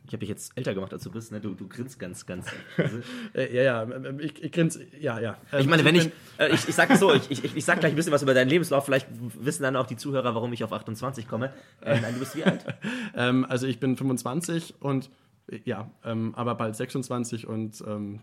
Ich 0.07 0.13
habe 0.13 0.19
dich 0.19 0.29
jetzt 0.29 0.55
älter 0.55 0.73
gemacht, 0.73 0.93
als 0.93 1.03
du 1.03 1.11
bist. 1.11 1.33
Ne? 1.33 1.41
Du, 1.41 1.53
du 1.53 1.67
grinst 1.67 1.99
ganz, 1.99 2.25
ganz. 2.25 2.47
Äh, 3.33 3.53
ja, 3.53 3.63
ja, 3.63 3.87
ich, 4.19 4.41
ich 4.41 4.51
grinse, 4.51 4.85
ja, 4.97 5.19
ja. 5.19 5.37
Ich 5.59 5.67
meine, 5.67 5.83
wenn 5.83 5.95
ich, 5.95 6.09
äh, 6.37 6.53
ich, 6.53 6.69
ich 6.69 6.75
sage 6.75 6.95
so, 6.95 7.13
ich, 7.13 7.29
ich, 7.29 7.55
ich 7.55 7.65
sage 7.65 7.81
gleich 7.81 7.91
ein 7.91 7.95
bisschen 7.97 8.13
was 8.13 8.23
über 8.23 8.33
deinen 8.33 8.47
Lebenslauf. 8.47 8.85
Vielleicht 8.85 9.07
wissen 9.37 9.63
dann 9.63 9.75
auch 9.75 9.87
die 9.87 9.97
Zuhörer, 9.97 10.35
warum 10.35 10.53
ich 10.53 10.63
auf 10.63 10.71
28 10.71 11.27
komme. 11.27 11.51
Äh, 11.81 11.99
nein, 11.99 12.13
du 12.13 12.19
bist 12.19 12.37
wie 12.37 12.45
alt? 12.45 12.63
ähm, 13.15 13.45
also 13.49 13.67
ich 13.67 13.79
bin 13.81 13.97
25 13.97 14.75
und 14.79 15.09
ja, 15.65 15.91
ähm, 16.05 16.33
aber 16.35 16.55
bald 16.55 16.75
26 16.75 17.45
und 17.47 17.83
ähm, 17.85 18.21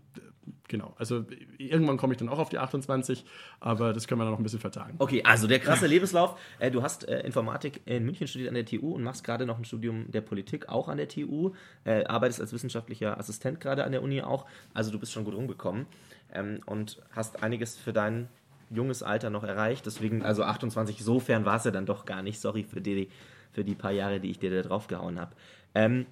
genau. 0.68 0.94
Also 0.98 1.24
irgendwann 1.58 1.96
komme 1.96 2.12
ich 2.12 2.18
dann 2.18 2.28
auch 2.28 2.38
auf 2.38 2.48
die 2.48 2.58
28, 2.58 3.24
aber 3.60 3.92
das 3.92 4.06
können 4.06 4.20
wir 4.20 4.24
dann 4.24 4.32
noch 4.32 4.40
ein 4.40 4.42
bisschen 4.42 4.60
vertagen. 4.60 4.94
Okay, 4.98 5.22
also 5.24 5.46
der 5.46 5.60
krasse 5.60 5.86
Lebenslauf. 5.86 6.38
Äh, 6.58 6.70
du 6.70 6.82
hast 6.82 7.08
äh, 7.08 7.20
Informatik 7.20 7.82
in 7.84 8.04
München 8.04 8.26
studiert 8.26 8.48
an 8.48 8.54
der 8.54 8.66
TU 8.66 8.94
und 8.94 9.02
machst 9.02 9.24
gerade 9.24 9.46
noch 9.46 9.58
ein 9.58 9.64
Studium 9.64 10.10
der 10.10 10.20
Politik 10.20 10.68
auch 10.68 10.88
an 10.88 10.96
der 10.96 11.08
TU. 11.08 11.52
Äh, 11.84 12.04
arbeitest 12.04 12.40
als 12.40 12.52
wissenschaftlicher 12.52 13.18
Assistent 13.18 13.60
gerade 13.60 13.84
an 13.84 13.92
der 13.92 14.02
Uni 14.02 14.22
auch. 14.22 14.46
Also 14.74 14.90
du 14.90 14.98
bist 14.98 15.12
schon 15.12 15.24
gut 15.24 15.34
rumgekommen 15.34 15.86
ähm, 16.32 16.60
und 16.66 17.00
hast 17.10 17.42
einiges 17.42 17.76
für 17.76 17.92
dein 17.92 18.28
junges 18.70 19.02
Alter 19.02 19.30
noch 19.30 19.44
erreicht. 19.44 19.86
Deswegen, 19.86 20.22
also 20.22 20.44
28, 20.44 21.02
sofern 21.04 21.44
war 21.44 21.56
es 21.56 21.64
ja 21.64 21.70
dann 21.70 21.86
doch 21.86 22.04
gar 22.04 22.22
nicht. 22.22 22.40
Sorry 22.40 22.64
für 22.64 22.80
die, 22.80 23.08
für 23.52 23.64
die 23.64 23.74
paar 23.74 23.92
Jahre, 23.92 24.20
die 24.20 24.30
ich 24.30 24.38
dir 24.38 24.50
da 24.50 24.66
drauf 24.66 24.88
gehauen 24.88 25.20
habe. 25.20 25.32
Ähm, 25.74 26.06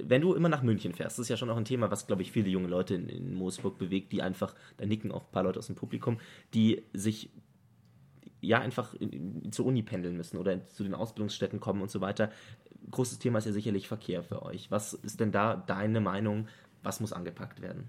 wenn 0.00 0.22
du 0.22 0.34
immer 0.34 0.48
nach 0.48 0.62
München 0.62 0.92
fährst, 0.92 1.18
das 1.18 1.24
ist 1.24 1.28
ja 1.28 1.36
schon 1.36 1.50
auch 1.50 1.56
ein 1.56 1.64
Thema, 1.64 1.90
was, 1.90 2.06
glaube 2.06 2.22
ich, 2.22 2.32
viele 2.32 2.48
junge 2.48 2.68
Leute 2.68 2.94
in, 2.94 3.08
in 3.08 3.34
Moosburg 3.34 3.78
bewegt, 3.78 4.12
die 4.12 4.22
einfach, 4.22 4.54
da 4.76 4.86
nicken 4.86 5.12
auch 5.12 5.24
ein 5.24 5.32
paar 5.32 5.42
Leute 5.42 5.58
aus 5.58 5.66
dem 5.66 5.76
Publikum, 5.76 6.18
die 6.54 6.82
sich 6.92 7.30
ja 8.40 8.60
einfach 8.60 8.94
in, 8.94 9.10
in, 9.10 9.52
zur 9.52 9.66
Uni 9.66 9.82
pendeln 9.82 10.16
müssen 10.16 10.36
oder 10.36 10.66
zu 10.68 10.82
den 10.82 10.94
Ausbildungsstätten 10.94 11.60
kommen 11.60 11.80
und 11.80 11.90
so 11.90 12.00
weiter. 12.00 12.30
Großes 12.90 13.18
Thema 13.18 13.38
ist 13.38 13.46
ja 13.46 13.52
sicherlich 13.52 13.88
Verkehr 13.88 14.22
für 14.22 14.42
euch. 14.42 14.70
Was 14.70 14.94
ist 14.94 15.20
denn 15.20 15.32
da 15.32 15.56
deine 15.56 16.00
Meinung? 16.00 16.48
Was 16.82 17.00
muss 17.00 17.12
angepackt 17.12 17.62
werden? 17.62 17.88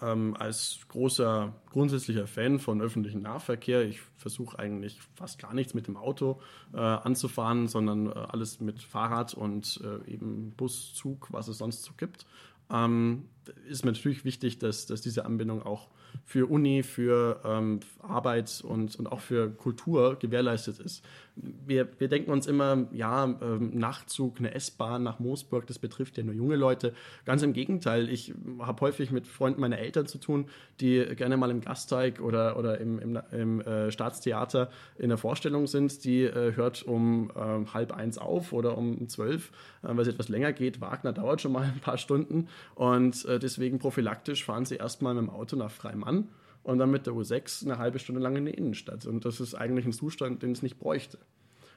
Ähm, 0.00 0.36
als 0.38 0.80
großer 0.88 1.52
grundsätzlicher 1.70 2.26
Fan 2.26 2.58
von 2.58 2.80
öffentlichem 2.80 3.22
Nahverkehr. 3.22 3.82
Ich 3.82 4.00
versuche 4.16 4.58
eigentlich 4.58 5.00
fast 5.14 5.38
gar 5.38 5.54
nichts 5.54 5.74
mit 5.74 5.86
dem 5.86 5.96
Auto 5.96 6.40
äh, 6.72 6.78
anzufahren, 6.78 7.68
sondern 7.68 8.06
äh, 8.06 8.14
alles 8.14 8.60
mit 8.60 8.82
Fahrrad 8.82 9.34
und 9.34 9.80
äh, 9.82 10.10
eben 10.10 10.52
Bus, 10.56 10.94
Zug, 10.94 11.28
was 11.32 11.48
es 11.48 11.58
sonst 11.58 11.82
so 11.82 11.92
gibt. 11.96 12.26
Ähm, 12.70 13.28
ist 13.68 13.84
natürlich 13.84 14.24
wichtig, 14.24 14.58
dass, 14.58 14.86
dass 14.86 15.00
diese 15.00 15.24
Anbindung 15.24 15.62
auch 15.62 15.88
für 16.24 16.50
Uni, 16.50 16.82
für 16.82 17.40
ähm, 17.44 17.80
Arbeit 18.00 18.62
und, 18.66 18.96
und 18.96 19.06
auch 19.06 19.20
für 19.20 19.50
Kultur 19.50 20.16
gewährleistet 20.18 20.78
ist. 20.78 21.04
Wir, 21.36 21.88
wir 21.98 22.08
denken 22.08 22.30
uns 22.30 22.46
immer, 22.46 22.88
ja, 22.92 23.24
ähm, 23.24 23.78
Nachtzug, 23.78 24.38
eine 24.38 24.54
S-Bahn 24.54 25.02
nach 25.02 25.20
Moosburg, 25.20 25.66
das 25.66 25.78
betrifft 25.78 26.18
ja 26.18 26.24
nur 26.24 26.34
junge 26.34 26.56
Leute. 26.56 26.94
Ganz 27.24 27.42
im 27.42 27.52
Gegenteil, 27.52 28.08
ich 28.08 28.34
habe 28.58 28.80
häufig 28.80 29.10
mit 29.10 29.26
Freunden 29.26 29.60
meiner 29.60 29.78
Eltern 29.78 30.06
zu 30.06 30.18
tun, 30.18 30.46
die 30.80 31.04
gerne 31.14 31.36
mal 31.36 31.50
im 31.50 31.60
Gasteig 31.60 32.20
oder, 32.20 32.58
oder 32.58 32.80
im, 32.80 32.98
im, 32.98 33.18
im 33.30 33.60
äh, 33.60 33.92
Staatstheater 33.92 34.70
in 34.98 35.10
der 35.10 35.18
Vorstellung 35.18 35.66
sind. 35.66 36.04
Die 36.04 36.24
äh, 36.24 36.56
hört 36.56 36.82
um 36.82 37.30
äh, 37.30 37.66
halb 37.72 37.92
eins 37.92 38.18
auf 38.18 38.52
oder 38.52 38.76
um 38.76 39.08
zwölf, 39.08 39.52
äh, 39.82 39.88
weil 39.88 40.00
es 40.00 40.08
etwas 40.08 40.28
länger 40.28 40.52
geht. 40.52 40.80
Wagner 40.80 41.12
dauert 41.12 41.40
schon 41.40 41.52
mal 41.52 41.64
ein 41.64 41.80
paar 41.80 41.98
Stunden 41.98 42.48
und 42.74 43.24
äh, 43.38 43.40
deswegen 43.40 43.78
prophylaktisch 43.78 44.44
fahren 44.44 44.64
sie 44.64 44.76
erstmal 44.76 45.14
mit 45.14 45.24
dem 45.24 45.30
Auto 45.30 45.56
nach 45.56 45.70
Freimann 45.70 46.28
und 46.62 46.78
dann 46.78 46.90
mit 46.90 47.06
der 47.06 47.14
U6 47.14 47.64
eine 47.64 47.78
halbe 47.78 47.98
Stunde 47.98 48.20
lang 48.20 48.36
in 48.36 48.46
die 48.46 48.52
Innenstadt. 48.52 49.06
Und 49.06 49.24
das 49.24 49.40
ist 49.40 49.54
eigentlich 49.54 49.86
ein 49.86 49.92
Zustand, 49.92 50.42
den 50.42 50.52
es 50.52 50.62
nicht 50.62 50.78
bräuchte. 50.78 51.18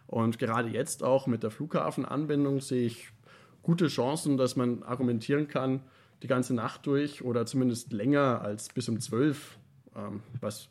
Und 0.07 0.39
gerade 0.39 0.69
jetzt 0.69 1.03
auch 1.03 1.27
mit 1.27 1.43
der 1.43 1.51
Flughafenanbindung 1.51 2.59
sehe 2.59 2.85
ich 2.85 3.09
gute 3.63 3.87
Chancen, 3.87 4.37
dass 4.37 4.55
man 4.55 4.83
argumentieren 4.83 5.47
kann, 5.47 5.81
die 6.21 6.27
ganze 6.27 6.53
Nacht 6.53 6.85
durch 6.85 7.23
oder 7.23 7.45
zumindest 7.45 7.93
länger 7.93 8.41
als 8.41 8.69
bis 8.69 8.89
um 8.89 8.99
zwölf, 8.99 9.57
ähm, 9.95 10.21
was 10.39 10.69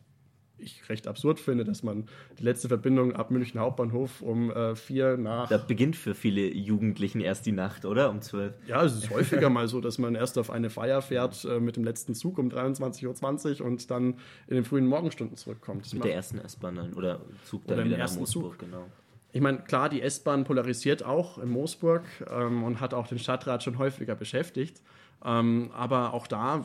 ich 0.63 0.89
recht 0.89 1.07
absurd 1.07 1.41
finde, 1.41 1.65
dass 1.65 1.83
man 1.83 2.07
die 2.39 2.43
letzte 2.43 2.69
Verbindung 2.69 3.15
ab 3.15 3.31
München 3.31 3.61
Hauptbahnhof 3.61 4.23
um 4.23 4.51
äh, 4.51 4.75
vier 4.77 5.17
nach. 5.17 5.49
Da 5.49 5.59
beginnt 5.59 5.97
für 5.97 6.15
viele 6.15 6.53
Jugendlichen 6.53 7.21
erst 7.21 7.47
die 7.47 7.53
Nacht, 7.53 7.85
oder? 7.85 8.11
Um 8.11 8.21
zwölf. 8.21 8.55
Ja, 8.67 8.85
es 8.85 8.95
ist 8.95 9.11
häufiger 9.11 9.51
mal 9.51 9.69
so, 9.69 9.81
dass 9.81 9.99
man 9.99 10.15
erst 10.15 10.39
auf 10.39 10.51
eine 10.51 10.71
Feier 10.71 11.03
fährt 11.03 11.45
äh, 11.45 11.61
mit 11.61 11.77
dem 11.77 11.85
letzten 11.85 12.15
Zug 12.15 12.39
um 12.39 12.49
23.20 12.49 13.61
Uhr 13.61 13.67
und 13.67 13.91
dann 13.91 14.15
in 14.47 14.55
den 14.55 14.65
frühen 14.65 14.87
Morgenstunden 14.87 15.37
zurückkommt. 15.37 15.85
Das 15.87 15.95
mit 15.95 16.05
der 16.05 16.15
ersten 16.15 16.39
S-Bahn 16.39 16.93
oder 16.95 17.21
Zug 17.45 17.67
dann 17.67 17.79
oder 17.79 17.87
wieder 17.87 17.99
nach 17.99 18.15
Moosburg, 18.15 18.59
Zug. 18.59 18.59
genau. 18.59 18.87
Ich 19.33 19.41
meine, 19.41 19.59
klar, 19.59 19.89
die 19.89 20.03
S-Bahn 20.03 20.45
polarisiert 20.45 21.05
auch 21.05 21.39
in 21.39 21.51
Moosburg 21.51 22.03
ähm, 22.29 22.65
und 22.65 22.81
hat 22.81 22.95
auch 22.95 23.07
den 23.07 23.19
Stadtrat 23.19 23.63
schon 23.63 23.79
häufiger 23.79 24.17
beschäftigt. 24.17 24.83
Ähm, 25.25 25.71
aber 25.73 26.15
auch 26.15 26.27
da 26.27 26.65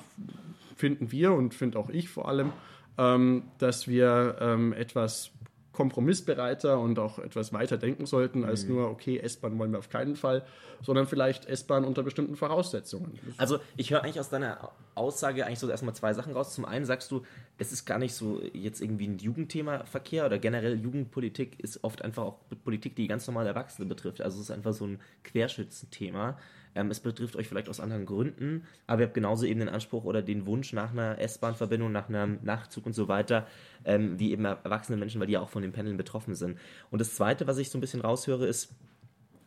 finden 0.75 1.11
wir 1.11 1.33
und 1.33 1.53
finde 1.53 1.77
auch 1.77 1.89
ich 1.89 2.09
vor 2.09 2.27
allem, 2.27 2.51
ähm, 2.97 3.43
dass 3.57 3.87
wir 3.87 4.37
ähm, 4.39 4.73
etwas 4.73 5.31
kompromissbereiter 5.75 6.79
und 6.79 6.97
auch 6.99 7.19
etwas 7.19 7.53
weiter 7.53 7.77
denken 7.77 8.05
sollten 8.05 8.45
als 8.45 8.63
mhm. 8.63 8.75
nur, 8.75 8.89
okay, 8.89 9.19
S-Bahn 9.19 9.59
wollen 9.59 9.71
wir 9.71 9.79
auf 9.79 9.89
keinen 9.89 10.15
Fall, 10.15 10.43
sondern 10.81 11.05
vielleicht 11.05 11.45
S-Bahn 11.45 11.83
unter 11.83 12.01
bestimmten 12.01 12.35
Voraussetzungen. 12.35 13.19
Also 13.37 13.59
ich 13.75 13.91
höre 13.91 14.03
eigentlich 14.03 14.19
aus 14.19 14.29
deiner 14.29 14.71
Aussage 14.95 15.45
eigentlich 15.45 15.59
so 15.59 15.69
erstmal 15.69 15.93
zwei 15.93 16.13
Sachen 16.13 16.33
raus. 16.33 16.53
Zum 16.53 16.65
einen 16.65 16.85
sagst 16.85 17.11
du, 17.11 17.23
es 17.57 17.71
ist 17.71 17.85
gar 17.85 17.99
nicht 17.99 18.13
so 18.13 18.41
jetzt 18.53 18.81
irgendwie 18.81 19.07
ein 19.07 19.17
Jugendthema 19.17 19.83
Verkehr 19.85 20.25
oder 20.25 20.39
generell 20.39 20.79
Jugendpolitik 20.79 21.59
ist 21.59 21.83
oft 21.83 22.01
einfach 22.01 22.23
auch 22.23 22.37
Politik, 22.63 22.95
die 22.95 23.07
ganz 23.07 23.27
normal 23.27 23.45
Erwachsene 23.45 23.87
betrifft. 23.87 24.21
Also 24.21 24.37
es 24.37 24.43
ist 24.45 24.51
einfach 24.51 24.73
so 24.73 24.85
ein 24.85 24.99
Querschützenthema. 25.23 26.37
Ähm, 26.75 26.91
es 26.91 26.99
betrifft 26.99 27.35
euch 27.37 27.47
vielleicht 27.47 27.69
aus 27.69 27.79
anderen 27.79 28.05
Gründen, 28.05 28.65
aber 28.85 29.01
ihr 29.01 29.05
habt 29.07 29.13
genauso 29.13 29.45
eben 29.45 29.61
den 29.61 29.69
Anspruch 29.69 30.03
oder 30.03 30.21
den 30.21 30.45
Wunsch 30.45 30.73
nach 30.73 30.91
einer 30.91 31.17
S-Bahn-Verbindung, 31.19 31.91
nach 31.91 32.09
einem 32.09 32.39
Nachtzug 32.43 32.85
und 32.85 32.93
so 32.93 33.07
weiter, 33.07 33.47
ähm, 33.85 34.19
wie 34.19 34.31
eben 34.31 34.45
erwachsene 34.45 34.97
Menschen, 34.97 35.19
weil 35.19 35.27
die 35.27 35.33
ja 35.33 35.39
auch 35.39 35.49
von 35.49 35.61
den 35.61 35.71
Pendeln 35.71 35.97
betroffen 35.97 36.35
sind. 36.35 36.59
Und 36.91 36.99
das 36.99 37.15
Zweite, 37.15 37.47
was 37.47 37.57
ich 37.57 37.69
so 37.69 37.77
ein 37.77 37.81
bisschen 37.81 38.01
raushöre, 38.01 38.45
ist, 38.45 38.73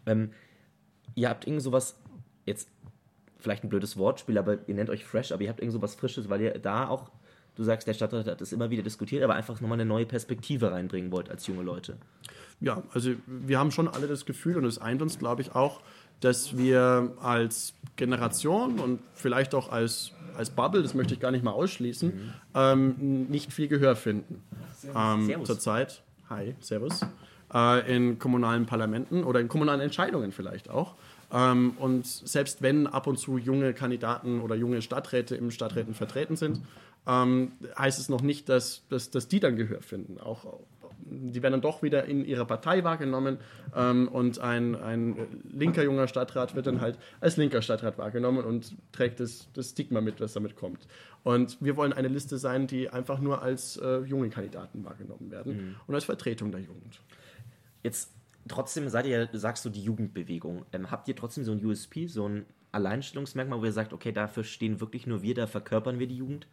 ähm, 0.06 0.30
ihr 1.14 1.28
habt 1.28 1.46
irgend 1.46 1.62
sowas, 1.62 2.00
jetzt 2.46 2.70
vielleicht 3.38 3.62
ein 3.62 3.68
blödes 3.68 3.96
Wortspiel, 3.96 4.38
aber 4.38 4.58
ihr 4.66 4.74
nennt 4.74 4.90
euch 4.90 5.04
Fresh, 5.04 5.32
aber 5.32 5.42
ihr 5.42 5.50
habt 5.50 5.60
irgend 5.60 5.74
sowas 5.74 5.94
Frisches, 5.94 6.28
weil 6.28 6.40
ihr 6.40 6.58
da 6.58 6.88
auch, 6.88 7.10
du 7.56 7.62
sagst, 7.62 7.86
der 7.86 7.94
Stadtrat 7.94 8.26
hat 8.26 8.40
das 8.40 8.52
immer 8.52 8.70
wieder 8.70 8.82
diskutiert, 8.82 9.22
aber 9.22 9.34
einfach 9.34 9.60
nochmal 9.60 9.76
eine 9.78 9.88
neue 9.88 10.06
Perspektive 10.06 10.72
reinbringen 10.72 11.12
wollt 11.12 11.30
als 11.30 11.46
junge 11.46 11.62
Leute. 11.62 11.98
Ja, 12.60 12.82
also 12.92 13.12
wir 13.26 13.58
haben 13.58 13.70
schon 13.70 13.86
alle 13.86 14.08
das 14.08 14.24
Gefühl 14.24 14.56
und 14.56 14.64
es 14.64 14.78
eint 14.78 15.02
uns, 15.02 15.18
glaube 15.18 15.42
ich, 15.42 15.54
auch, 15.54 15.80
dass 16.20 16.56
wir 16.56 17.12
als 17.22 17.74
Generation 17.96 18.78
und 18.78 19.00
vielleicht 19.14 19.54
auch 19.54 19.70
als, 19.70 20.12
als 20.36 20.50
Bubble, 20.50 20.82
das 20.82 20.94
möchte 20.94 21.14
ich 21.14 21.20
gar 21.20 21.30
nicht 21.30 21.44
mal 21.44 21.52
ausschließen, 21.52 22.08
mhm. 22.08 22.34
ähm, 22.54 23.26
nicht 23.28 23.52
viel 23.52 23.68
Gehör 23.68 23.96
finden. 23.96 24.42
Ähm, 24.94 25.44
zurzeit, 25.44 26.02
hi, 26.30 26.54
servus, 26.60 27.00
äh, 27.52 27.96
in 27.96 28.18
kommunalen 28.18 28.66
Parlamenten 28.66 29.24
oder 29.24 29.40
in 29.40 29.48
kommunalen 29.48 29.80
Entscheidungen 29.80 30.32
vielleicht 30.32 30.70
auch. 30.70 30.94
Ähm, 31.32 31.74
und 31.78 32.06
selbst 32.06 32.62
wenn 32.62 32.86
ab 32.86 33.06
und 33.06 33.18
zu 33.18 33.38
junge 33.38 33.74
Kandidaten 33.74 34.40
oder 34.40 34.54
junge 34.54 34.80
Stadträte 34.82 35.36
im 35.36 35.50
Stadträten 35.50 35.94
vertreten 35.94 36.36
sind, 36.36 36.62
ähm, 37.06 37.52
heißt 37.78 37.98
es 37.98 38.08
noch 38.08 38.22
nicht, 38.22 38.48
dass, 38.48 38.82
dass, 38.88 39.10
dass 39.10 39.28
die 39.28 39.40
dann 39.40 39.56
Gehör 39.56 39.82
finden. 39.82 40.20
Auch, 40.20 40.44
die 41.10 41.42
werden 41.42 41.54
dann 41.54 41.60
doch 41.60 41.82
wieder 41.82 42.04
in 42.04 42.24
ihrer 42.24 42.44
Partei 42.44 42.84
wahrgenommen 42.84 43.38
ähm, 43.74 44.08
und 44.08 44.38
ein, 44.38 44.74
ein 44.76 45.16
linker 45.50 45.82
junger 45.82 46.08
Stadtrat 46.08 46.54
wird 46.54 46.66
dann 46.66 46.80
halt 46.80 46.98
als 47.20 47.36
linker 47.36 47.62
Stadtrat 47.62 47.98
wahrgenommen 47.98 48.44
und 48.44 48.74
trägt 48.92 49.20
das, 49.20 49.48
das 49.54 49.70
Stigma 49.70 50.00
mit, 50.00 50.20
was 50.20 50.32
damit 50.32 50.56
kommt. 50.56 50.86
Und 51.24 51.58
wir 51.60 51.76
wollen 51.76 51.92
eine 51.92 52.08
Liste 52.08 52.38
sein, 52.38 52.66
die 52.66 52.90
einfach 52.90 53.20
nur 53.20 53.42
als 53.42 53.76
äh, 53.76 53.98
junge 54.00 54.30
Kandidaten 54.30 54.84
wahrgenommen 54.84 55.30
werden 55.30 55.56
mhm. 55.56 55.76
und 55.86 55.94
als 55.94 56.04
Vertretung 56.04 56.52
der 56.52 56.60
Jugend. 56.60 57.00
Jetzt 57.82 58.12
trotzdem 58.48 58.88
seid 58.88 59.06
ihr, 59.06 59.28
sagst 59.32 59.64
du, 59.64 59.70
die 59.70 59.82
Jugendbewegung. 59.82 60.64
Ähm, 60.72 60.90
habt 60.90 61.08
ihr 61.08 61.16
trotzdem 61.16 61.44
so 61.44 61.52
ein 61.52 61.64
USP, 61.64 62.06
so 62.06 62.28
ein 62.28 62.46
Alleinstellungsmerkmal, 62.72 63.60
wo 63.60 63.64
ihr 63.64 63.72
sagt, 63.72 63.92
okay, 63.92 64.12
dafür 64.12 64.44
stehen 64.44 64.80
wirklich 64.80 65.06
nur 65.06 65.22
wir, 65.22 65.34
da 65.34 65.46
verkörpern 65.46 65.98
wir 65.98 66.06
die 66.06 66.16
Jugend? 66.16 66.46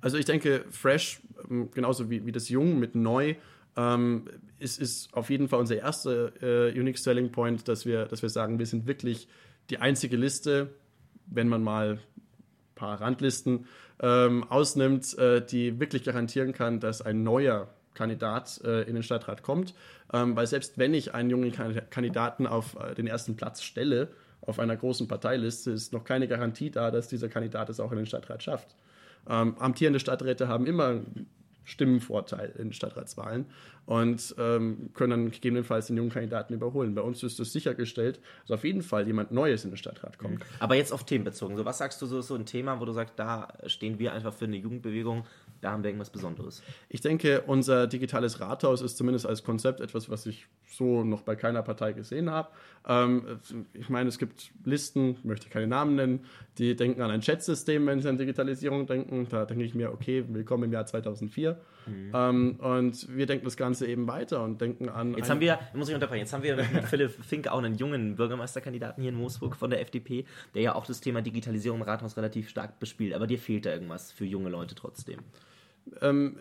Also 0.00 0.16
ich 0.16 0.24
denke, 0.24 0.64
Fresh, 0.70 1.20
ähm, 1.50 1.70
genauso 1.72 2.10
wie, 2.10 2.24
wie 2.26 2.32
das 2.32 2.48
Jung 2.48 2.78
mit 2.78 2.94
Neu, 2.94 3.34
ähm, 3.76 4.26
ist, 4.58 4.80
ist 4.80 5.14
auf 5.14 5.30
jeden 5.30 5.48
Fall 5.48 5.60
unser 5.60 5.76
erster 5.76 6.32
äh, 6.42 6.78
Unique 6.78 6.98
Selling 6.98 7.32
Point, 7.32 7.68
dass 7.68 7.86
wir, 7.86 8.06
dass 8.06 8.22
wir 8.22 8.28
sagen, 8.28 8.58
wir 8.58 8.66
sind 8.66 8.86
wirklich 8.86 9.28
die 9.70 9.78
einzige 9.78 10.16
Liste, 10.16 10.70
wenn 11.26 11.48
man 11.48 11.62
mal 11.62 11.92
ein 11.92 12.00
paar 12.74 13.00
Randlisten 13.00 13.66
ähm, 14.00 14.44
ausnimmt, 14.44 15.16
äh, 15.18 15.44
die 15.44 15.78
wirklich 15.78 16.04
garantieren 16.04 16.52
kann, 16.52 16.80
dass 16.80 17.02
ein 17.02 17.22
neuer 17.22 17.68
Kandidat 17.94 18.60
äh, 18.64 18.82
in 18.82 18.94
den 18.94 19.02
Stadtrat 19.02 19.42
kommt. 19.42 19.74
Ähm, 20.12 20.36
weil 20.36 20.46
selbst 20.46 20.78
wenn 20.78 20.94
ich 20.94 21.14
einen 21.14 21.30
jungen 21.30 21.52
Kandidaten 21.90 22.46
auf 22.46 22.76
äh, 22.76 22.94
den 22.94 23.06
ersten 23.06 23.36
Platz 23.36 23.62
stelle, 23.62 24.08
auf 24.40 24.58
einer 24.58 24.76
großen 24.76 25.06
Parteiliste, 25.06 25.70
ist 25.70 25.92
noch 25.92 26.04
keine 26.04 26.26
Garantie 26.26 26.70
da, 26.70 26.90
dass 26.90 27.08
dieser 27.08 27.28
Kandidat 27.28 27.68
es 27.68 27.78
auch 27.78 27.92
in 27.92 27.98
den 27.98 28.06
Stadtrat 28.06 28.42
schafft. 28.42 28.74
Ähm, 29.28 29.56
amtierende 29.58 30.00
Stadträte 30.00 30.48
haben 30.48 30.66
immer 30.66 31.00
Stimmenvorteil 31.70 32.50
in 32.58 32.72
Stadtratswahlen 32.72 33.46
und 33.90 34.36
ähm, 34.38 34.90
können 34.94 35.10
dann 35.10 35.30
gegebenenfalls 35.32 35.88
den 35.88 35.96
jungen 35.96 36.10
Kandidaten 36.10 36.54
überholen. 36.54 36.94
Bei 36.94 37.02
uns 37.02 37.24
ist 37.24 37.40
das 37.40 37.52
sichergestellt, 37.52 38.20
dass 38.46 38.58
auf 38.58 38.64
jeden 38.64 38.82
Fall 38.82 39.04
jemand 39.04 39.32
Neues 39.32 39.64
in 39.64 39.72
den 39.72 39.76
Stadtrat 39.76 40.16
kommt. 40.16 40.44
Aber 40.60 40.76
jetzt 40.76 40.92
auf 40.92 41.02
Themen 41.02 41.24
bezogen. 41.24 41.56
So, 41.56 41.64
was 41.64 41.78
sagst 41.78 42.00
du 42.00 42.06
so, 42.06 42.20
so 42.20 42.36
ein 42.36 42.46
Thema, 42.46 42.78
wo 42.78 42.84
du 42.84 42.92
sagst, 42.92 43.14
da 43.16 43.48
stehen 43.66 43.98
wir 43.98 44.12
einfach 44.12 44.32
für 44.32 44.44
eine 44.44 44.58
Jugendbewegung, 44.58 45.24
da 45.60 45.72
haben 45.72 45.82
wir 45.82 45.88
irgendwas 45.88 46.10
Besonderes? 46.10 46.62
Ich 46.88 47.00
denke, 47.00 47.42
unser 47.48 47.88
digitales 47.88 48.38
Rathaus 48.38 48.80
ist 48.80 48.96
zumindest 48.96 49.26
als 49.26 49.42
Konzept 49.42 49.80
etwas, 49.80 50.08
was 50.08 50.24
ich 50.24 50.46
so 50.68 51.02
noch 51.02 51.22
bei 51.22 51.34
keiner 51.34 51.64
Partei 51.64 51.92
gesehen 51.92 52.30
habe. 52.30 52.48
Ähm, 52.86 53.40
ich 53.72 53.88
meine, 53.88 54.08
es 54.08 54.18
gibt 54.18 54.52
Listen, 54.64 55.16
möchte 55.24 55.48
keine 55.48 55.66
Namen 55.66 55.96
nennen, 55.96 56.26
die 56.58 56.76
denken 56.76 57.02
an 57.02 57.10
ein 57.10 57.22
Chatsystem, 57.22 57.84
wenn 57.88 58.00
sie 58.00 58.08
an 58.08 58.18
Digitalisierung 58.18 58.86
denken. 58.86 59.26
Da 59.28 59.46
denke 59.46 59.64
ich 59.64 59.74
mir, 59.74 59.92
okay, 59.92 60.24
willkommen 60.28 60.62
im 60.62 60.72
Jahr 60.72 60.86
2004. 60.86 61.60
Mhm. 61.90 62.12
Ähm, 62.14 62.56
und 62.58 63.16
wir 63.16 63.26
denken 63.26 63.44
das 63.44 63.56
Ganze 63.56 63.86
eben 63.86 64.06
weiter 64.06 64.42
und 64.42 64.60
denken 64.60 64.88
an. 64.88 65.16
Jetzt 65.16 65.30
haben 65.30 65.40
wir, 65.40 65.58
muss 65.74 65.88
ich 65.88 65.94
unterbrechen, 65.94 66.20
jetzt 66.20 66.32
haben 66.32 66.42
wir 66.42 66.56
mit 66.56 66.84
Philipp 66.84 67.12
Fink 67.24 67.48
auch 67.48 67.58
einen 67.58 67.76
jungen 67.76 68.16
Bürgermeisterkandidaten 68.16 69.02
hier 69.02 69.12
in 69.12 69.18
Moosburg 69.18 69.56
von 69.56 69.70
der 69.70 69.80
FDP, 69.80 70.24
der 70.54 70.62
ja 70.62 70.74
auch 70.74 70.86
das 70.86 71.00
Thema 71.00 71.22
Digitalisierung 71.22 71.80
im 71.80 71.86
Rathaus 71.86 72.16
relativ 72.16 72.48
stark 72.48 72.78
bespielt. 72.78 73.14
Aber 73.14 73.26
dir 73.26 73.38
fehlt 73.38 73.66
da 73.66 73.72
irgendwas 73.72 74.12
für 74.12 74.24
junge 74.24 74.50
Leute 74.50 74.74
trotzdem. 74.74 75.20
Ähm, 76.02 76.36